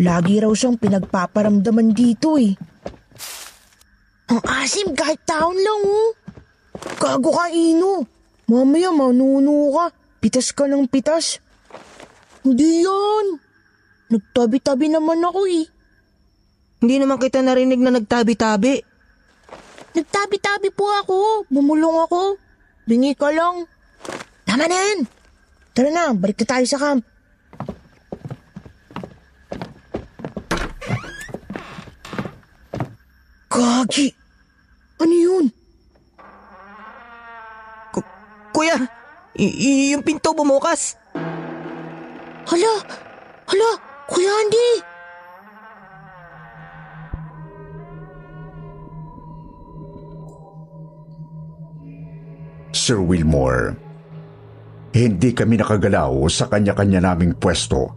lagi 0.00 0.40
raw 0.40 0.48
siyang 0.56 0.80
pinagpaparamdaman 0.80 1.92
dito 1.92 2.40
eh. 2.40 2.56
Ang 4.32 4.40
asim 4.48 4.96
kahit 4.96 5.20
taon 5.28 5.60
lang, 5.60 5.80
oh. 5.84 6.16
Gago 7.04 7.36
ka, 7.36 7.52
Ino. 7.52 8.08
Mamaya 8.48 8.88
manuno 8.96 9.76
ka. 9.76 9.92
Pitas 10.24 10.56
ka 10.56 10.64
ng 10.64 10.88
pitas. 10.88 11.36
Hindi 12.48 12.80
yan. 12.80 13.36
Nagtabi-tabi 14.08 14.88
naman 14.88 15.20
ako 15.20 15.44
eh. 15.52 15.81
Hindi 16.82 16.98
naman 16.98 17.14
kita 17.22 17.38
narinig 17.46 17.78
na 17.78 17.94
nagtabi-tabi. 17.94 18.82
Nagtabi-tabi 19.94 20.74
po 20.74 20.90
ako. 20.90 21.46
Bumulong 21.46 22.10
ako. 22.10 22.34
Bingi 22.90 23.14
ka 23.14 23.30
lang. 23.30 23.70
Tama 24.42 24.66
na 24.66 24.74
yan. 24.74 25.06
Tara 25.72 25.94
na, 25.94 26.10
balik 26.10 26.42
na 26.42 26.58
tayo 26.58 26.66
sa 26.66 26.82
camp. 26.82 27.06
Gagi! 33.46 34.08
Ano 34.98 35.14
yun? 35.14 35.46
Ku- 37.92 38.12
Kuya, 38.50 38.76
y- 39.36 39.56
y- 39.56 39.88
yung 39.92 40.02
pinto 40.02 40.32
bumukas. 40.32 40.96
Hala! 42.48 42.74
Hala! 43.46 43.70
Kuya 44.08 44.32
Andy! 44.42 44.91
Sir 52.82 52.98
Wilmore, 52.98 53.78
hindi 54.90 55.30
kami 55.30 55.54
nakagalaw 55.54 56.26
sa 56.26 56.50
kanya-kanya 56.50 57.14
naming 57.14 57.38
pwesto 57.38 57.94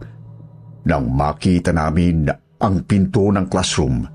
nang 0.86 1.10
makita 1.10 1.74
namin 1.74 2.30
ang 2.62 2.86
pinto 2.86 3.26
ng 3.26 3.50
classroom 3.50 4.06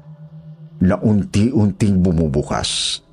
na 0.80 0.96
unti-unting 0.96 2.00
bumubukas. 2.00 3.04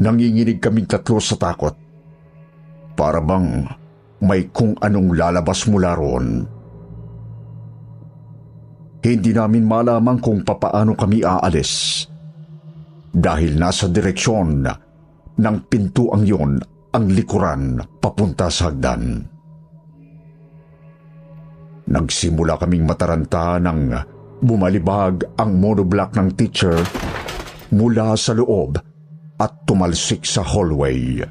Nanginginig 0.00 0.64
kaming 0.64 0.88
tatlo 0.88 1.20
sa 1.20 1.36
takot. 1.36 1.76
Para 2.96 3.20
bang 3.20 3.60
may 4.24 4.48
kung 4.48 4.72
anong 4.80 5.12
lalabas 5.12 5.68
mula 5.68 5.92
roon. 5.92 6.40
Hindi 9.04 9.30
namin 9.36 9.68
malaman 9.68 10.24
kung 10.24 10.40
papaano 10.40 10.96
kami 10.96 11.20
aalis. 11.20 12.08
Dahil 13.12 13.60
nasa 13.60 13.92
direksyon 13.92 14.88
ng 15.40 15.56
pintuang 15.72 16.24
yon 16.28 16.60
ang 16.92 17.04
likuran 17.08 17.80
papunta 17.98 18.52
sa 18.52 18.68
hagdan. 18.68 19.24
Nagsimula 21.90 22.60
kaming 22.60 22.84
mataranta 22.86 23.56
nang 23.58 23.90
bumalibag 24.38 25.26
ang 25.40 25.58
monoblock 25.58 26.14
ng 26.14 26.28
teacher 26.36 26.76
mula 27.72 28.14
sa 28.14 28.36
loob 28.36 28.78
at 29.40 29.52
tumalsik 29.64 30.22
sa 30.28 30.44
hallway. 30.44 31.24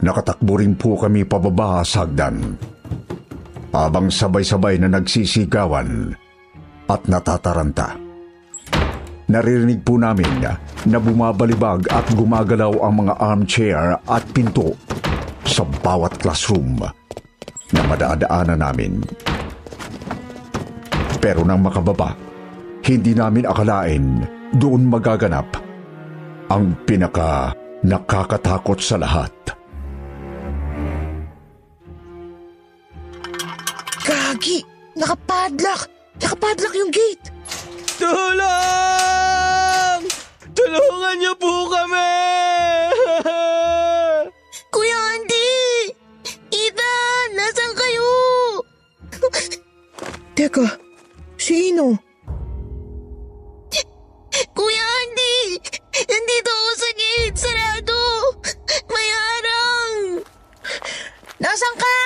Nakatakbo 0.00 0.56
rin 0.56 0.72
po 0.76 0.96
kami 0.96 1.28
pababa 1.28 1.84
sa 1.84 2.08
hagdan. 2.08 2.56
Habang 3.70 4.08
sabay-sabay 4.08 4.80
na 4.80 4.88
nagsisigawan 4.90 6.16
at 6.90 7.00
natataranta. 7.06 7.94
Naririnig 9.30 9.86
po 9.86 9.94
namin 9.94 10.42
na 10.90 10.98
bumabalibag 10.98 11.86
at 11.86 12.02
gumagalaw 12.18 12.82
ang 12.82 13.06
mga 13.06 13.14
armchair 13.14 13.94
at 14.02 14.24
pinto 14.34 14.74
sa 15.46 15.62
bawat 15.62 16.18
classroom 16.18 16.82
na 17.70 17.80
madaadaanan 17.86 18.58
namin. 18.58 18.98
Pero 21.22 21.46
nang 21.46 21.62
makababa, 21.62 22.18
hindi 22.82 23.14
namin 23.14 23.46
akalain 23.46 24.26
doon 24.56 24.90
magaganap 24.90 25.46
ang 26.50 26.74
pinaka 26.82 27.54
nakakatakot 27.86 28.82
sa 28.82 28.98
lahat. 28.98 29.30
Gagi! 34.30 34.62
Nakapadlock! 34.94 35.90
Nakapadlock 36.22 36.70
yung 36.78 36.94
gate! 36.94 37.34
Tulong! 37.98 38.46
Tulungan 40.54 41.18
niyo 41.18 41.34
po 41.34 41.66
kami! 41.66 42.14
Kuya 44.74 44.98
Andy! 45.18 45.50
Ethan! 46.46 47.26
Nasaan 47.34 47.74
kayo? 47.74 48.06
Teka, 50.38 50.78
si 51.34 51.74
Ino. 51.74 51.98
Kuya 54.54 54.86
Andy! 55.02 55.58
Nandito 56.06 56.50
ako 56.54 56.70
sa 56.78 56.90
gate! 56.94 57.34
Sarado! 57.34 57.98
May 58.94 59.10
harang! 59.10 60.22
Nasaan 61.42 61.74
ka? 61.74 61.98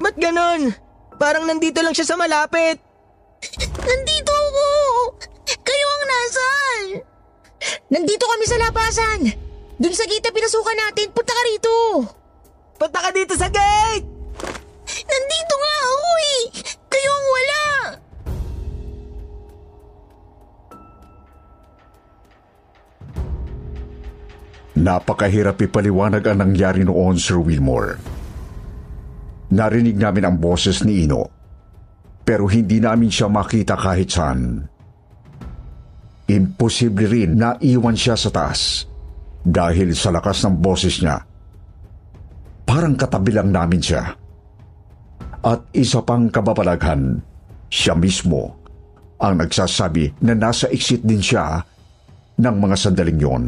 Ba't 0.00 0.16
ganon? 0.16 0.72
Parang 1.20 1.44
nandito 1.44 1.84
lang 1.84 1.92
siya 1.92 2.08
sa 2.08 2.16
malapit. 2.16 2.80
Nandito 3.84 4.32
ako! 4.32 4.68
Kayo 5.60 5.86
ang 5.92 6.04
nasan? 6.08 6.84
Nandito 7.92 8.24
kami 8.24 8.44
sa 8.48 8.56
labasan. 8.56 9.20
Doon 9.76 9.96
sa 9.96 10.08
gate 10.08 10.24
na 10.24 10.32
pinasukan 10.32 10.78
natin. 10.88 11.12
Punta 11.12 11.36
ka 11.36 11.42
rito. 11.44 11.74
Punta 12.80 12.98
ka 13.04 13.12
dito 13.12 13.36
sa 13.36 13.52
gate! 13.52 14.08
Nandito 14.88 15.54
nga 15.60 15.74
ako 15.84 16.10
eh! 16.16 16.42
Kayo 16.88 17.10
ang 17.12 17.26
wala! 17.28 17.64
Napakahirap 24.80 25.60
ipaliwanag 25.60 26.24
ang 26.24 26.40
nangyari 26.40 26.88
noon, 26.88 27.20
Sir 27.20 27.36
Wilmore. 27.36 28.19
Narinig 29.50 29.98
namin 29.98 30.24
ang 30.30 30.36
boses 30.38 30.86
ni 30.86 31.02
Ino, 31.06 31.26
pero 32.22 32.46
hindi 32.46 32.78
namin 32.78 33.10
siya 33.10 33.26
makita 33.26 33.74
kahit 33.74 34.08
saan. 34.10 34.62
Imposible 36.30 37.10
rin 37.10 37.34
na 37.34 37.58
iwan 37.58 37.98
siya 37.98 38.14
sa 38.14 38.30
taas 38.30 38.86
dahil 39.42 39.90
sa 39.98 40.14
lakas 40.14 40.46
ng 40.46 40.54
boses 40.62 41.02
niya. 41.02 41.18
Parang 42.62 42.94
katabi 42.94 43.34
lang 43.34 43.50
namin 43.50 43.82
siya. 43.82 44.14
At 45.42 45.66
isa 45.74 46.06
pang 46.06 46.30
kababalaghan, 46.30 47.18
siya 47.66 47.98
mismo 47.98 48.62
ang 49.18 49.42
nagsasabi 49.42 50.22
na 50.22 50.38
nasa 50.38 50.70
exit 50.70 51.02
din 51.02 51.18
siya 51.18 51.58
ng 52.38 52.56
mga 52.62 52.76
sandaling 52.78 53.18
yon. 53.18 53.44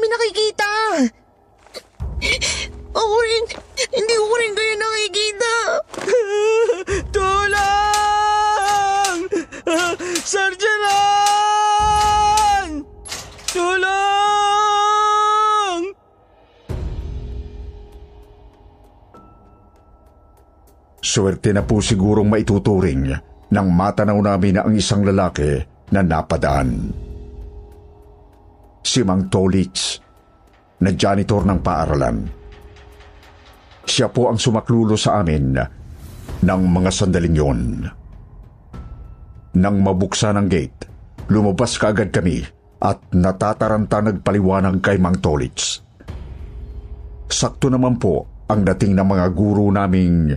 Hindi 0.00 0.08
ka 0.08 0.16
namin 0.16 0.16
nakikita. 0.16 0.72
Ako 2.90 3.16
rin, 3.20 3.44
hindi 3.92 4.16
ko 4.16 4.32
rin 4.40 4.56
kayo 4.56 4.74
nakikita. 4.80 5.52
Tulong! 7.20 9.18
Sargeran! 10.32 11.60
Tulong! 13.52 13.80
Swerte 21.04 21.52
na 21.52 21.60
po 21.60 21.84
sigurong 21.84 22.28
maituturing 22.32 23.12
nang 23.52 23.68
matanaw 23.68 24.16
namin 24.16 24.56
na 24.56 24.64
ang 24.64 24.72
isang 24.72 25.04
lalaki 25.04 25.60
na 25.92 26.00
napadaan. 26.00 27.09
Si 28.80 29.04
Mang 29.04 29.28
Tolitz, 29.28 30.00
na 30.80 30.90
janitor 30.96 31.44
ng 31.44 31.60
paaralan. 31.60 32.18
Siya 33.84 34.08
po 34.08 34.32
ang 34.32 34.40
sumaklulo 34.40 34.96
sa 34.96 35.20
amin 35.20 35.60
ng 36.40 36.62
mga 36.64 36.90
sandaling 36.90 37.36
yon. 37.36 37.60
Nang 39.60 39.76
mabuksan 39.82 40.40
ang 40.40 40.48
gate, 40.48 40.88
lumabas 41.28 41.76
kaagad 41.76 42.14
kami 42.14 42.40
at 42.80 43.12
natataranta 43.12 44.00
nagpaliwanag 44.00 44.80
kay 44.80 44.96
Mang 44.96 45.20
Tolitz. 45.20 45.84
Sakto 47.30 47.68
naman 47.68 48.00
po 48.00 48.46
ang 48.48 48.64
dating 48.64 48.96
ng 48.96 49.06
mga 49.06 49.26
guru 49.36 49.68
naming 49.68 50.34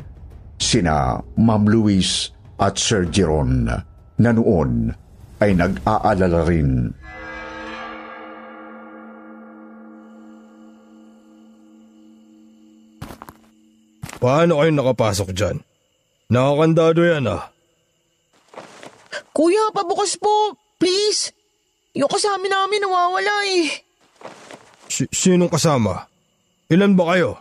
sina 0.60 1.18
Ma'am 1.40 1.64
Louise 1.66 2.30
at 2.60 2.78
Sir 2.78 3.08
Jeron 3.10 3.66
na 4.20 4.30
noon 4.36 4.92
ay 5.42 5.56
nag-aalala 5.58 6.46
rin. 6.46 6.94
Paano 14.24 14.64
kayo 14.64 14.72
nakapasok 14.72 15.36
dyan? 15.36 15.60
Nakakandado 16.32 17.04
yan 17.04 17.28
ah. 17.28 17.52
Kuya, 19.36 19.76
pabukas 19.76 20.16
po. 20.16 20.56
Please. 20.80 21.36
Yung 21.92 22.08
kasama 22.08 22.48
namin 22.48 22.88
nawawala 22.88 23.36
eh. 23.52 23.68
Si- 24.88 25.12
sinong 25.12 25.52
kasama? 25.52 26.08
Ilan 26.72 26.96
ba 26.96 27.12
kayo? 27.12 27.36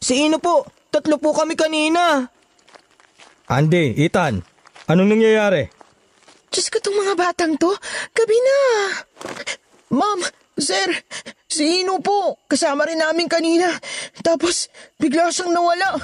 Si 0.00 0.16
Ino 0.24 0.40
po, 0.40 0.64
tatlo 0.88 1.20
po 1.20 1.36
kami 1.36 1.52
kanina. 1.52 2.24
Andy, 3.52 3.92
Ethan, 4.00 4.40
anong 4.88 5.12
nangyayari? 5.12 5.68
Diyos 6.48 6.72
ko 6.72 6.80
tong 6.80 6.96
mga 6.96 7.12
batang 7.12 7.60
to. 7.60 7.76
Gabi 8.16 8.38
na. 8.40 8.58
Ma'am, 9.92 10.24
sir, 10.56 10.88
si 11.56 11.80
Ino 11.80 12.04
po. 12.04 12.36
Kasama 12.44 12.84
rin 12.84 13.00
namin 13.00 13.32
kanina. 13.32 13.72
Tapos, 14.20 14.68
bigla 15.00 15.32
siyang 15.32 15.56
nawala. 15.56 15.96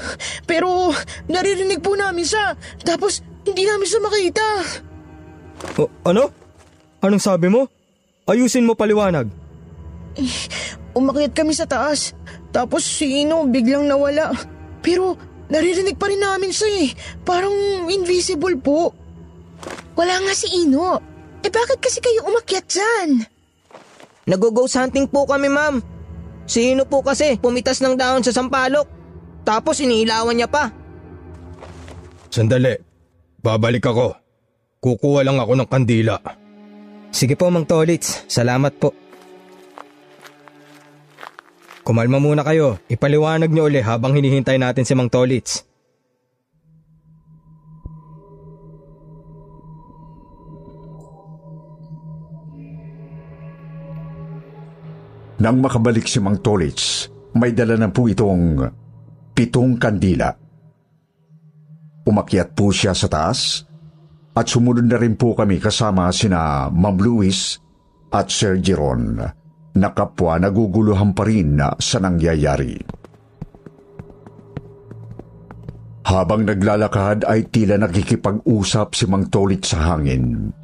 Pero, 0.49 0.97
naririnig 1.29 1.85
po 1.85 1.93
namin 1.93 2.25
siya. 2.25 2.57
Tapos, 2.81 3.21
hindi 3.45 3.69
namin 3.69 3.85
siya 3.85 4.01
makita. 4.01 4.47
O, 5.77 5.93
ano? 6.09 6.33
Anong 7.03 7.23
sabi 7.23 7.51
mo? 7.51 7.69
Ayusin 8.25 8.65
mo 8.65 8.79
paliwanag. 8.79 9.27
Umakyat 10.99 11.33
kami 11.35 11.53
sa 11.53 11.67
taas. 11.67 12.15
Tapos 12.55 12.85
si 12.87 13.27
Ino 13.27 13.43
biglang 13.49 13.89
nawala. 13.89 14.31
Pero 14.85 15.19
naririnig 15.51 15.99
pa 15.99 16.07
rin 16.07 16.23
namin 16.23 16.55
siya 16.55 16.69
eh. 16.87 16.91
Parang 17.27 17.55
invisible 17.91 18.55
po. 18.61 18.95
Wala 19.99 20.23
nga 20.23 20.35
si 20.37 20.63
Ino. 20.63 21.01
Eh 21.43 21.51
bakit 21.51 21.83
kasi 21.83 21.99
kayo 21.99 22.29
umakyat 22.31 22.67
dyan? 22.71 23.27
Nag-ghost 24.33 24.81
hunting 24.81 25.05
po 25.05 25.29
kami, 25.29 25.53
ma'am. 25.53 25.85
Si 26.49 26.73
Ino 26.73 26.89
po 26.89 27.05
kasi 27.05 27.37
pumitas 27.37 27.85
ng 27.85 28.01
dahon 28.01 28.25
sa 28.25 28.33
sampalok. 28.33 28.89
Tapos 29.45 29.77
iniilawan 29.85 30.33
niya 30.33 30.49
pa. 30.49 30.73
Sandali. 32.33 32.73
Babalik 33.45 33.85
ako. 33.85 34.17
Kukuha 34.81 35.21
lang 35.21 35.37
ako 35.37 35.53
ng 35.53 35.69
kandila. 35.69 36.17
Sige 37.13 37.37
po, 37.37 37.53
Mang 37.53 37.69
Tolits. 37.69 38.25
Salamat 38.25 38.73
po. 38.81 38.97
Kumalma 41.85 42.17
muna 42.23 42.41
kayo. 42.47 42.81
Ipaliwanag 42.89 43.53
niyo 43.53 43.69
uli 43.69 43.85
habang 43.85 44.17
hinihintay 44.17 44.57
natin 44.57 44.87
si 44.89 44.97
Mang 44.97 45.13
Tolits. 45.13 45.67
Nang 55.43 55.59
makabalik 55.59 56.07
si 56.07 56.23
Mang 56.23 56.39
Tolits, 56.39 57.11
may 57.35 57.51
dala 57.51 57.75
na 57.75 57.91
po 57.91 58.07
itong 58.07 58.63
pitong 59.35 59.75
kandila. 59.75 60.31
Umakyat 62.07 62.55
po 62.55 62.71
siya 62.71 62.95
sa 62.95 63.11
taas 63.11 63.67
at 64.39 64.47
sumunod 64.47 64.87
na 64.87 65.03
rin 65.03 65.19
po 65.19 65.35
kami 65.35 65.59
kasama 65.59 66.15
sina 66.15 66.71
Ma'am 66.71 66.95
Louis 66.95 67.59
at 68.15 68.31
Sir 68.31 68.63
Jeron 68.63 69.19
na 69.75 69.89
kapwa 69.91 70.39
naguguluhan 70.39 71.11
pa 71.11 71.27
rin 71.27 71.59
sa 71.83 71.99
nangyayari. 71.99 72.79
Habang 76.07 76.47
naglalakad 76.47 77.27
ay 77.27 77.51
tila 77.51 77.83
nakikipag-usap 77.83 78.95
si 78.95 79.11
Mang 79.11 79.27
Tolit 79.27 79.67
sa 79.67 79.91
hangin. 79.91 80.55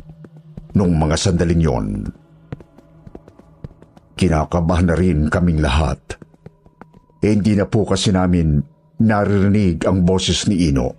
Nung 0.79 0.95
mga 1.03 1.17
sandaling 1.19 1.63
yon, 1.67 1.87
kinakabahan 4.19 4.91
na 4.91 4.97
rin 4.99 5.31
kaming 5.31 5.63
lahat. 5.63 6.19
Eh, 7.23 7.31
hindi 7.31 7.55
na 7.55 7.71
po 7.71 7.87
kasi 7.87 8.11
namin 8.11 8.59
naririnig 8.99 9.87
ang 9.87 10.03
boses 10.03 10.51
ni 10.51 10.71
Ino. 10.71 10.91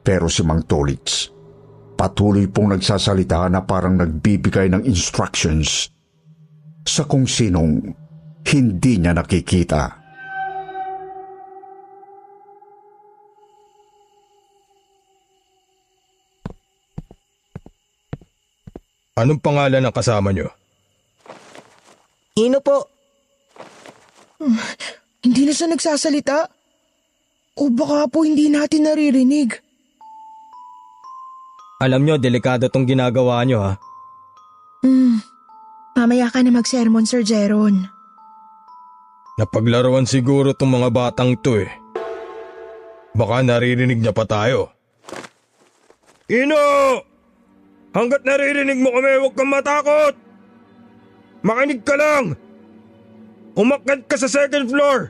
Pero 0.00 0.32
si 0.32 0.40
Mang 0.40 0.64
Tolits, 0.64 1.28
patuloy 2.00 2.48
pong 2.48 2.72
nagsasalita 2.72 3.44
na 3.52 3.60
parang 3.60 4.00
nagbibigay 4.00 4.72
ng 4.72 4.88
instructions 4.88 5.92
sa 6.88 7.04
kung 7.04 7.28
sinong 7.28 7.92
hindi 8.48 8.96
niya 8.96 9.12
nakikita. 9.12 10.00
Anong 19.20 19.44
pangalan 19.44 19.84
ng 19.84 19.92
kasama 19.92 20.32
nyo? 20.32 20.48
Ino 22.40 22.58
po, 22.64 22.88
Hindi 25.20 25.44
na 25.44 25.52
siya 25.52 25.68
nagsasalita? 25.68 26.48
O 27.60 27.68
baka 27.68 28.08
po 28.08 28.24
hindi 28.24 28.48
natin 28.48 28.88
naririnig? 28.88 29.52
Alam 31.84 32.08
niyo, 32.08 32.16
delikado 32.16 32.72
tong 32.72 32.88
ginagawa 32.88 33.44
niyo 33.44 33.60
ha. 33.60 33.76
Hmm. 34.80 35.20
Mamaya 35.92 36.32
ka 36.32 36.40
na 36.40 36.48
mag-sermon, 36.48 37.04
Sir 37.04 37.20
Jeron. 37.20 37.84
Napaglaruan 39.36 40.08
siguro 40.08 40.56
tong 40.56 40.72
mga 40.72 40.88
batang 40.88 41.36
to 41.44 41.60
eh. 41.60 41.68
Baka 43.12 43.44
naririnig 43.44 44.00
niya 44.00 44.16
pa 44.16 44.24
tayo. 44.24 44.72
Ino! 46.32 46.56
Hanggat 47.92 48.24
naririnig 48.24 48.80
mo 48.80 48.88
kami, 48.96 49.20
huwag 49.20 49.36
kang 49.36 49.52
matakot! 49.52 50.29
Makinig 51.40 51.80
ka 51.80 51.96
lang! 51.96 52.36
Umakyat 53.56 54.04
ka 54.04 54.16
sa 54.20 54.28
second 54.28 54.68
floor! 54.68 55.08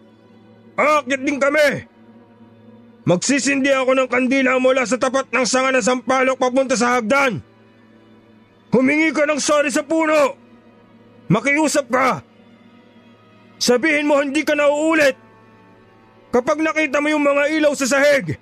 Aakyat 0.79 1.23
din 1.27 1.43
kami! 1.43 1.91
Magsisindi 3.03 3.75
ako 3.75 3.97
ng 3.97 4.09
kandila 4.11 4.63
mula 4.63 4.87
sa 4.87 4.95
tapat 4.95 5.27
ng 5.35 5.47
sanga 5.49 5.75
ng 5.75 5.83
sampalok 5.83 6.39
papunta 6.39 6.79
sa 6.79 6.99
hagdan! 6.99 7.43
Humingi 8.71 9.11
ka 9.11 9.27
ng 9.27 9.43
sorry 9.43 9.75
sa 9.75 9.83
puno! 9.83 10.39
Makiusap 11.27 11.91
ka! 11.91 12.23
Sabihin 13.59 14.07
mo 14.07 14.23
hindi 14.23 14.47
ka 14.47 14.55
na 14.55 14.71
uulit! 14.71 15.19
Kapag 16.31 16.63
nakita 16.63 17.03
mo 17.03 17.11
yung 17.11 17.27
mga 17.27 17.51
ilaw 17.59 17.75
sa 17.75 17.91
sahig, 17.91 18.39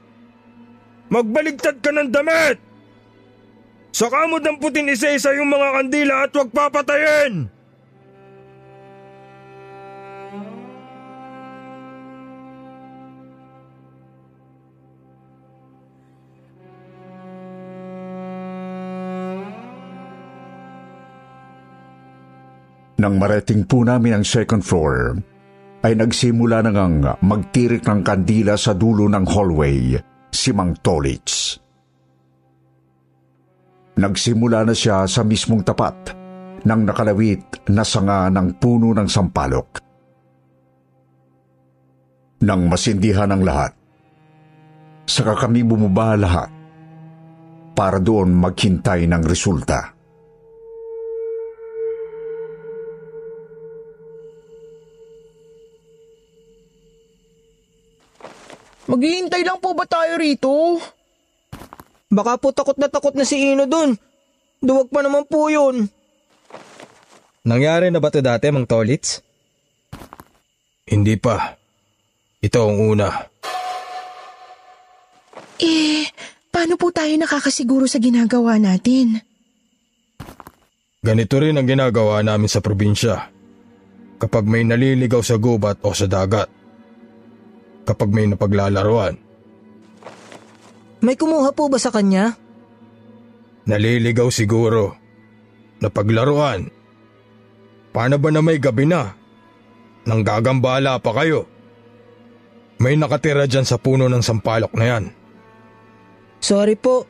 magbaligtad 1.08 1.80
ka 1.80 1.88
ng 1.88 2.12
damit! 2.12 2.60
Saka 3.96 4.28
mo 4.28 4.36
damputin 4.36 4.92
isa-isa 4.92 5.32
yung 5.32 5.48
mga 5.48 5.68
kandila 5.80 6.14
at 6.28 6.30
huwag 6.36 6.52
papatayin! 6.52 7.57
Nang 22.98 23.14
marating 23.14 23.62
po 23.62 23.86
namin 23.86 24.18
ang 24.18 24.24
second 24.26 24.58
floor, 24.58 25.14
ay 25.86 25.94
nagsimula 25.94 26.66
na 26.66 26.70
ngang 26.74 26.96
magtirik 27.22 27.86
ng 27.86 28.02
kandila 28.02 28.58
sa 28.58 28.74
dulo 28.74 29.06
ng 29.06 29.22
hallway 29.22 29.94
si 30.34 30.50
Mang 30.50 30.74
Tolits. 30.82 31.54
Nagsimula 33.98 34.66
na 34.66 34.74
siya 34.74 35.06
sa 35.06 35.22
mismong 35.22 35.62
tapat 35.62 36.14
ng 36.66 36.80
nakalawit 36.82 37.70
na 37.70 37.86
sanga 37.86 38.26
ng 38.30 38.58
puno 38.58 38.90
ng 38.90 39.06
sampalok. 39.06 39.68
Nang 42.42 42.66
masindihan 42.66 43.30
ang 43.30 43.42
lahat, 43.46 43.74
saka 45.06 45.38
kami 45.38 45.62
bumaba 45.66 46.18
lahat 46.18 46.50
para 47.74 48.02
doon 48.02 48.34
maghintay 48.34 49.06
ng 49.06 49.22
resulta. 49.22 49.97
Maghihintay 58.88 59.44
lang 59.44 59.60
po 59.60 59.76
ba 59.76 59.84
tayo 59.84 60.16
rito? 60.16 60.80
Baka 62.08 62.40
po 62.40 62.56
takot 62.56 62.80
na 62.80 62.88
takot 62.88 63.12
na 63.12 63.28
si 63.28 63.52
Ino 63.52 63.68
dun. 63.68 63.92
Duwag 64.64 64.88
pa 64.88 65.04
naman 65.04 65.28
po 65.28 65.52
yun. 65.52 65.92
Nangyari 67.44 67.92
na 67.92 68.00
ba 68.00 68.08
to 68.08 68.24
dati, 68.24 68.48
Mang 68.48 68.64
Tolits? 68.64 69.20
Hindi 70.88 71.20
pa. 71.20 71.52
Ito 72.40 72.58
ang 72.64 72.78
una. 72.96 73.08
Eh, 75.60 76.08
paano 76.48 76.80
po 76.80 76.88
tayo 76.88 77.12
nakakasiguro 77.20 77.84
sa 77.84 78.00
ginagawa 78.00 78.56
natin? 78.56 79.20
Ganito 81.04 81.36
rin 81.38 81.60
ang 81.60 81.68
ginagawa 81.68 82.24
namin 82.24 82.50
sa 82.50 82.64
probinsya. 82.64 83.30
Kapag 84.18 84.48
may 84.48 84.66
naliligaw 84.66 85.22
sa 85.22 85.38
gubat 85.38 85.78
o 85.84 85.94
sa 85.94 86.10
dagat. 86.10 86.57
Kapag 87.88 88.12
may 88.12 88.28
napaglalaruan. 88.28 89.16
May 91.00 91.16
kumuha 91.16 91.56
po 91.56 91.72
ba 91.72 91.80
sa 91.80 91.88
kanya? 91.88 92.36
Naliligaw 93.64 94.28
siguro. 94.28 94.92
Napaglaruan. 95.80 96.68
Paano 97.96 98.20
ba 98.20 98.28
na 98.28 98.44
may 98.44 98.60
gabi 98.60 98.84
na? 98.84 99.16
Nang 100.04 100.20
gagambala 100.20 101.00
pa 101.00 101.16
kayo. 101.16 101.48
May 102.76 103.00
nakatira 103.00 103.48
dyan 103.48 103.64
sa 103.64 103.80
puno 103.80 104.04
ng 104.04 104.20
sampalok 104.20 104.76
na 104.76 104.84
yan. 104.84 105.04
Sorry 106.44 106.76
po. 106.76 107.08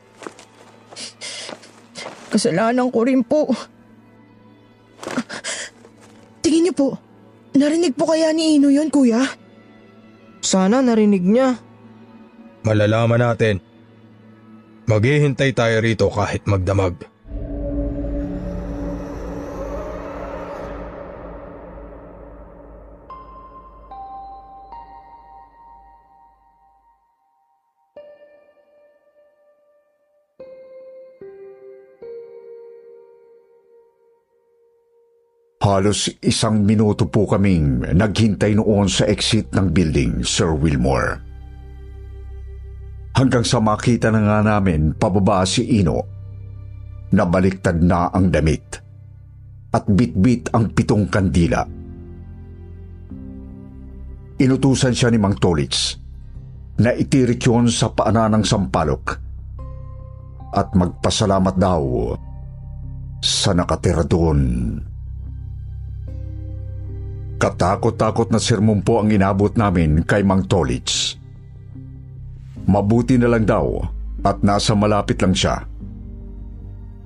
Kasalanan 2.31 2.87
ko 2.87 3.03
rin 3.03 3.21
po. 3.27 3.51
Tingin 6.39 6.71
niyo 6.71 6.73
po, 6.73 6.89
narinig 7.53 7.99
po 7.99 8.09
kaya 8.09 8.31
ni 8.31 8.57
Ino 8.57 8.71
yon 8.71 8.87
kuya? 8.87 9.21
Sana 10.49 10.81
narinig 10.81 11.21
niya. 11.21 11.61
Malalaman 12.65 13.21
natin. 13.21 13.61
Maghihintay 14.89 15.53
tayo 15.53 15.77
rito 15.77 16.09
kahit 16.09 16.49
magdamag. 16.49 17.05
Halos 35.59 36.07
isang 36.23 36.63
minuto 36.63 37.11
po 37.11 37.27
kaming 37.27 37.83
naghintay 37.91 38.55
noon 38.55 38.87
sa 38.87 39.03
exit 39.11 39.51
ng 39.51 39.75
building, 39.75 40.23
Sir 40.23 40.55
Wilmore. 40.55 41.19
Hanggang 43.11 43.43
sa 43.43 43.59
makita 43.59 44.07
na 44.07 44.23
nga 44.23 44.39
namin 44.39 44.95
pababa 44.95 45.43
si 45.43 45.83
Ino 45.83 45.99
na 47.11 47.27
baliktad 47.27 47.75
na 47.83 48.07
ang 48.07 48.31
damit 48.31 48.79
at 49.75 49.83
bitbit 49.83 50.47
ang 50.55 50.71
pitong 50.71 51.11
kandila. 51.11 51.67
Inutusan 54.39 54.95
siya 54.95 55.11
ni 55.11 55.19
Mang 55.19 55.35
Tolits 55.35 55.99
na 56.79 56.95
itirik 56.95 57.43
yun 57.43 57.67
sa 57.67 57.91
paana 57.91 58.31
ng 58.31 58.47
sampalok 58.47 59.05
at 60.55 60.71
magpasalamat 60.71 61.55
daw 61.59 62.15
sa 63.19 63.51
nakatira 63.51 64.07
doon. 64.07 64.39
Katakot-takot 67.39 68.35
na 68.35 68.39
sermon 68.43 68.83
po 68.83 68.99
ang 68.99 69.15
inabot 69.15 69.55
namin 69.55 70.03
kay 70.03 70.27
Mang 70.27 70.43
Tolits. 70.43 71.15
Mabuti 72.67 73.15
na 73.15 73.31
lang 73.31 73.47
daw 73.47 73.79
at 74.27 74.43
nasa 74.43 74.75
malapit 74.75 75.23
lang 75.23 75.31
siya. 75.31 75.63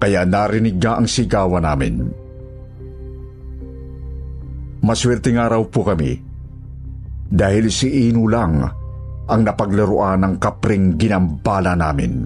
Kaya 0.02 0.26
narinig 0.26 0.82
niya 0.82 0.98
ang 0.98 1.06
sigawan 1.06 1.62
namin. 1.62 2.10
Maswerteng 4.82 5.38
araw 5.38 5.70
po 5.70 5.86
kami 5.86 6.18
dahil 7.30 7.70
si 7.70 8.10
Inu 8.10 8.26
lang 8.26 8.68
ang 9.30 9.42
napaglaruan 9.46 10.26
ng 10.26 10.34
kapring 10.42 10.98
ginambala 10.98 11.78
namin. 11.78 12.26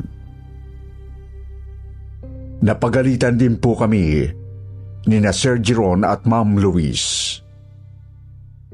Napagalitan 2.63 3.35
din 3.35 3.59
po 3.59 3.77
kami 3.77 4.25
ni 5.05 5.17
na 5.21 5.29
Sir 5.35 5.59
Giron 5.61 6.01
at 6.07 6.25
Ma'am 6.25 6.57
Louise. 6.57 7.45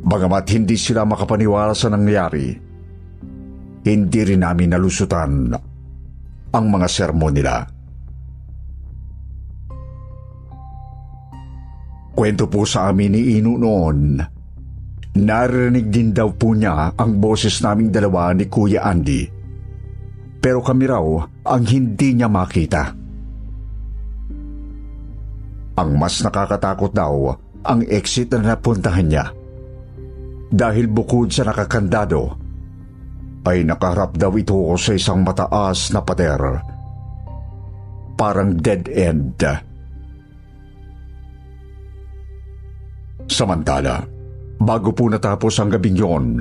Bagamat 0.04 0.46
hindi 0.52 0.76
sila 0.76 1.08
makapaniwala 1.08 1.72
sa 1.72 1.88
nangyari, 1.88 2.52
hindi 3.88 4.20
rin 4.28 4.44
namin 4.44 4.76
nalusutan 4.76 5.32
ang 6.52 6.66
mga 6.68 6.88
sermon 6.92 7.32
nila. 7.32 7.64
Kwento 12.14 12.46
po 12.52 12.68
sa 12.68 12.92
amin 12.92 13.16
ni 13.16 13.40
Inu 13.40 13.56
noon, 13.56 14.20
narinig 15.16 15.88
din 15.88 16.12
daw 16.12 16.36
po 16.36 16.52
niya 16.52 17.00
ang 17.00 17.24
boses 17.24 17.64
naming 17.64 17.88
dalawa 17.88 18.36
ni 18.36 18.52
Kuya 18.52 18.84
Andy. 18.84 19.24
Pero 20.44 20.60
kami 20.60 20.84
raw 20.84 21.04
ang 21.48 21.64
hindi 21.64 22.12
niya 22.12 22.28
makita. 22.28 22.92
Ang 25.80 25.90
mas 25.96 26.20
nakakatakot 26.20 26.92
daw 26.92 27.34
ang 27.64 27.88
exit 27.88 28.30
na 28.36 28.52
napuntahan 28.54 29.08
niya 29.08 29.26
dahil 30.54 30.86
bukod 30.86 31.34
sa 31.34 31.50
nakakandado, 31.50 32.38
ay 33.50 33.66
nakaharap 33.66 34.14
daw 34.14 34.30
ito 34.38 34.70
sa 34.78 34.94
isang 34.94 35.26
mataas 35.26 35.90
na 35.90 36.06
pader. 36.06 36.62
Parang 38.14 38.54
dead 38.54 38.86
end. 38.94 39.42
Samantala, 43.26 44.06
bago 44.62 44.94
po 44.94 45.10
natapos 45.10 45.58
ang 45.58 45.74
gabing 45.74 45.98
yon, 45.98 46.38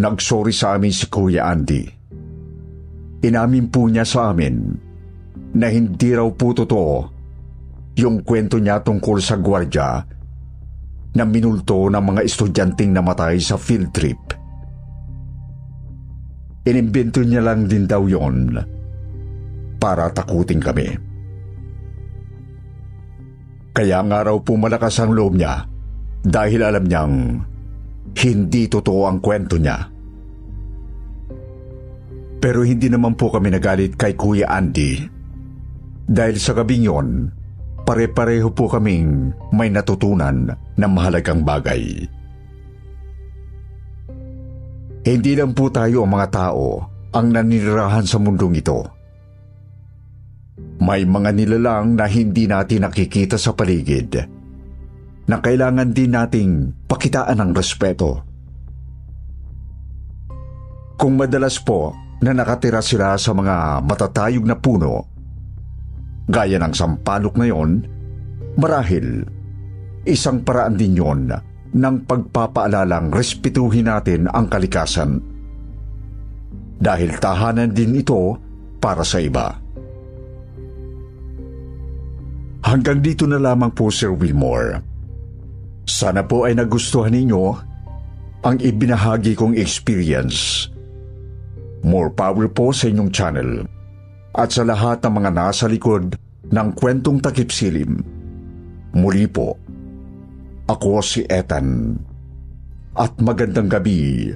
nagsorry 0.00 0.56
sa 0.56 0.80
amin 0.80 0.90
si 0.90 1.06
Kuya 1.12 1.52
Andy. 1.52 1.84
Inamin 3.20 3.68
po 3.68 3.84
niya 3.92 4.08
sa 4.08 4.32
amin 4.32 4.56
na 5.52 5.68
hindi 5.68 6.16
raw 6.16 6.26
po 6.32 6.56
totoo 6.56 6.94
yung 7.96 8.24
kwento 8.24 8.56
niya 8.56 8.80
tungkol 8.80 9.18
sa 9.20 9.36
gwardya 9.40 10.15
na 11.16 11.24
minulto 11.24 11.88
ng 11.88 11.98
mga 11.98 12.20
estudyanteng 12.22 12.92
namatay 12.92 13.40
sa 13.40 13.56
field 13.56 13.90
trip. 13.96 14.20
Inimbento 16.68 17.24
niya 17.24 17.40
lang 17.40 17.64
din 17.64 17.88
daw 17.88 18.04
yon 18.04 18.52
para 19.80 20.12
takutin 20.12 20.60
kami. 20.60 20.88
Kaya 23.76 24.00
nga 24.08 24.24
raw 24.24 24.36
po 24.40 24.56
malakas 24.56 25.00
ang 25.00 25.12
loob 25.12 25.36
niya 25.36 25.64
dahil 26.24 26.60
alam 26.64 26.84
niyang 26.84 27.14
hindi 28.16 28.62
totoo 28.66 29.04
ang 29.04 29.20
kwento 29.20 29.60
niya. 29.60 29.78
Pero 32.40 32.64
hindi 32.64 32.88
naman 32.88 33.14
po 33.14 33.28
kami 33.28 33.52
nagalit 33.52 33.96
kay 33.96 34.16
Kuya 34.16 34.48
Andy 34.48 35.04
dahil 36.06 36.36
sa 36.40 36.56
gabing 36.56 36.84
yon 36.86 37.08
pare-pareho 37.86 38.50
po 38.50 38.66
kaming 38.66 39.30
may 39.54 39.70
natutunan 39.70 40.50
na 40.74 40.86
mahalagang 40.90 41.46
bagay. 41.46 42.10
Hindi 45.06 45.32
lang 45.38 45.54
po 45.54 45.70
tayo 45.70 46.02
ang 46.02 46.18
mga 46.18 46.28
tao 46.34 46.82
ang 47.14 47.30
naninirahan 47.30 48.02
sa 48.02 48.18
mundong 48.18 48.58
ito. 48.58 48.82
May 50.82 51.06
mga 51.06 51.30
nilalang 51.30 51.94
na 51.94 52.10
hindi 52.10 52.50
natin 52.50 52.84
nakikita 52.84 53.38
sa 53.38 53.54
paligid 53.54 54.18
na 55.30 55.38
kailangan 55.38 55.94
din 55.94 56.10
nating 56.10 56.50
pakitaan 56.90 57.38
ng 57.38 57.50
respeto. 57.54 58.26
Kung 60.98 61.14
madalas 61.14 61.62
po 61.62 61.94
na 62.18 62.34
nakatira 62.34 62.82
sila 62.82 63.14
sa 63.14 63.30
mga 63.30 63.86
matatayog 63.86 64.42
na 64.42 64.58
puno, 64.58 65.15
Gaya 66.26 66.58
ng 66.58 66.74
sampalok 66.74 67.38
na 67.38 67.46
yon, 67.46 67.86
marahil 68.58 69.22
isang 70.02 70.42
paraan 70.42 70.74
din 70.74 70.98
yon 70.98 71.30
ng 71.76 71.96
pagpapaalalang 72.06 73.14
respetuhin 73.14 73.86
natin 73.86 74.26
ang 74.34 74.50
kalikasan. 74.50 75.22
Dahil 76.82 77.14
tahanan 77.22 77.70
din 77.70 78.02
ito 78.02 78.36
para 78.82 79.06
sa 79.06 79.22
iba. 79.22 79.54
Hanggang 82.66 82.98
dito 82.98 83.24
na 83.30 83.38
lamang 83.38 83.70
po 83.70 83.94
Sir 83.94 84.10
Wilmore. 84.10 84.82
Sana 85.86 86.26
po 86.26 86.50
ay 86.50 86.58
nagustuhan 86.58 87.14
ninyo 87.14 87.44
ang 88.42 88.58
ibinahagi 88.58 89.38
kong 89.38 89.54
experience. 89.54 90.66
More 91.86 92.10
power 92.10 92.50
po 92.50 92.74
sa 92.74 92.90
inyong 92.90 93.10
channel 93.14 93.75
at 94.36 94.52
sa 94.52 94.62
lahat 94.68 95.00
ng 95.00 95.12
mga 95.16 95.30
nasa 95.32 95.64
likod 95.64 96.12
ng 96.52 96.68
kwentong 96.76 97.18
takip 97.24 97.48
silim. 97.48 98.04
Muli 98.92 99.24
po, 99.24 99.56
ako 100.68 101.00
si 101.00 101.24
Ethan 101.24 101.96
at 102.96 103.12
magandang 103.20 103.72
gabi 103.72 104.32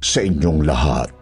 sa 0.00 0.24
inyong 0.24 0.60
lahat. 0.64 1.12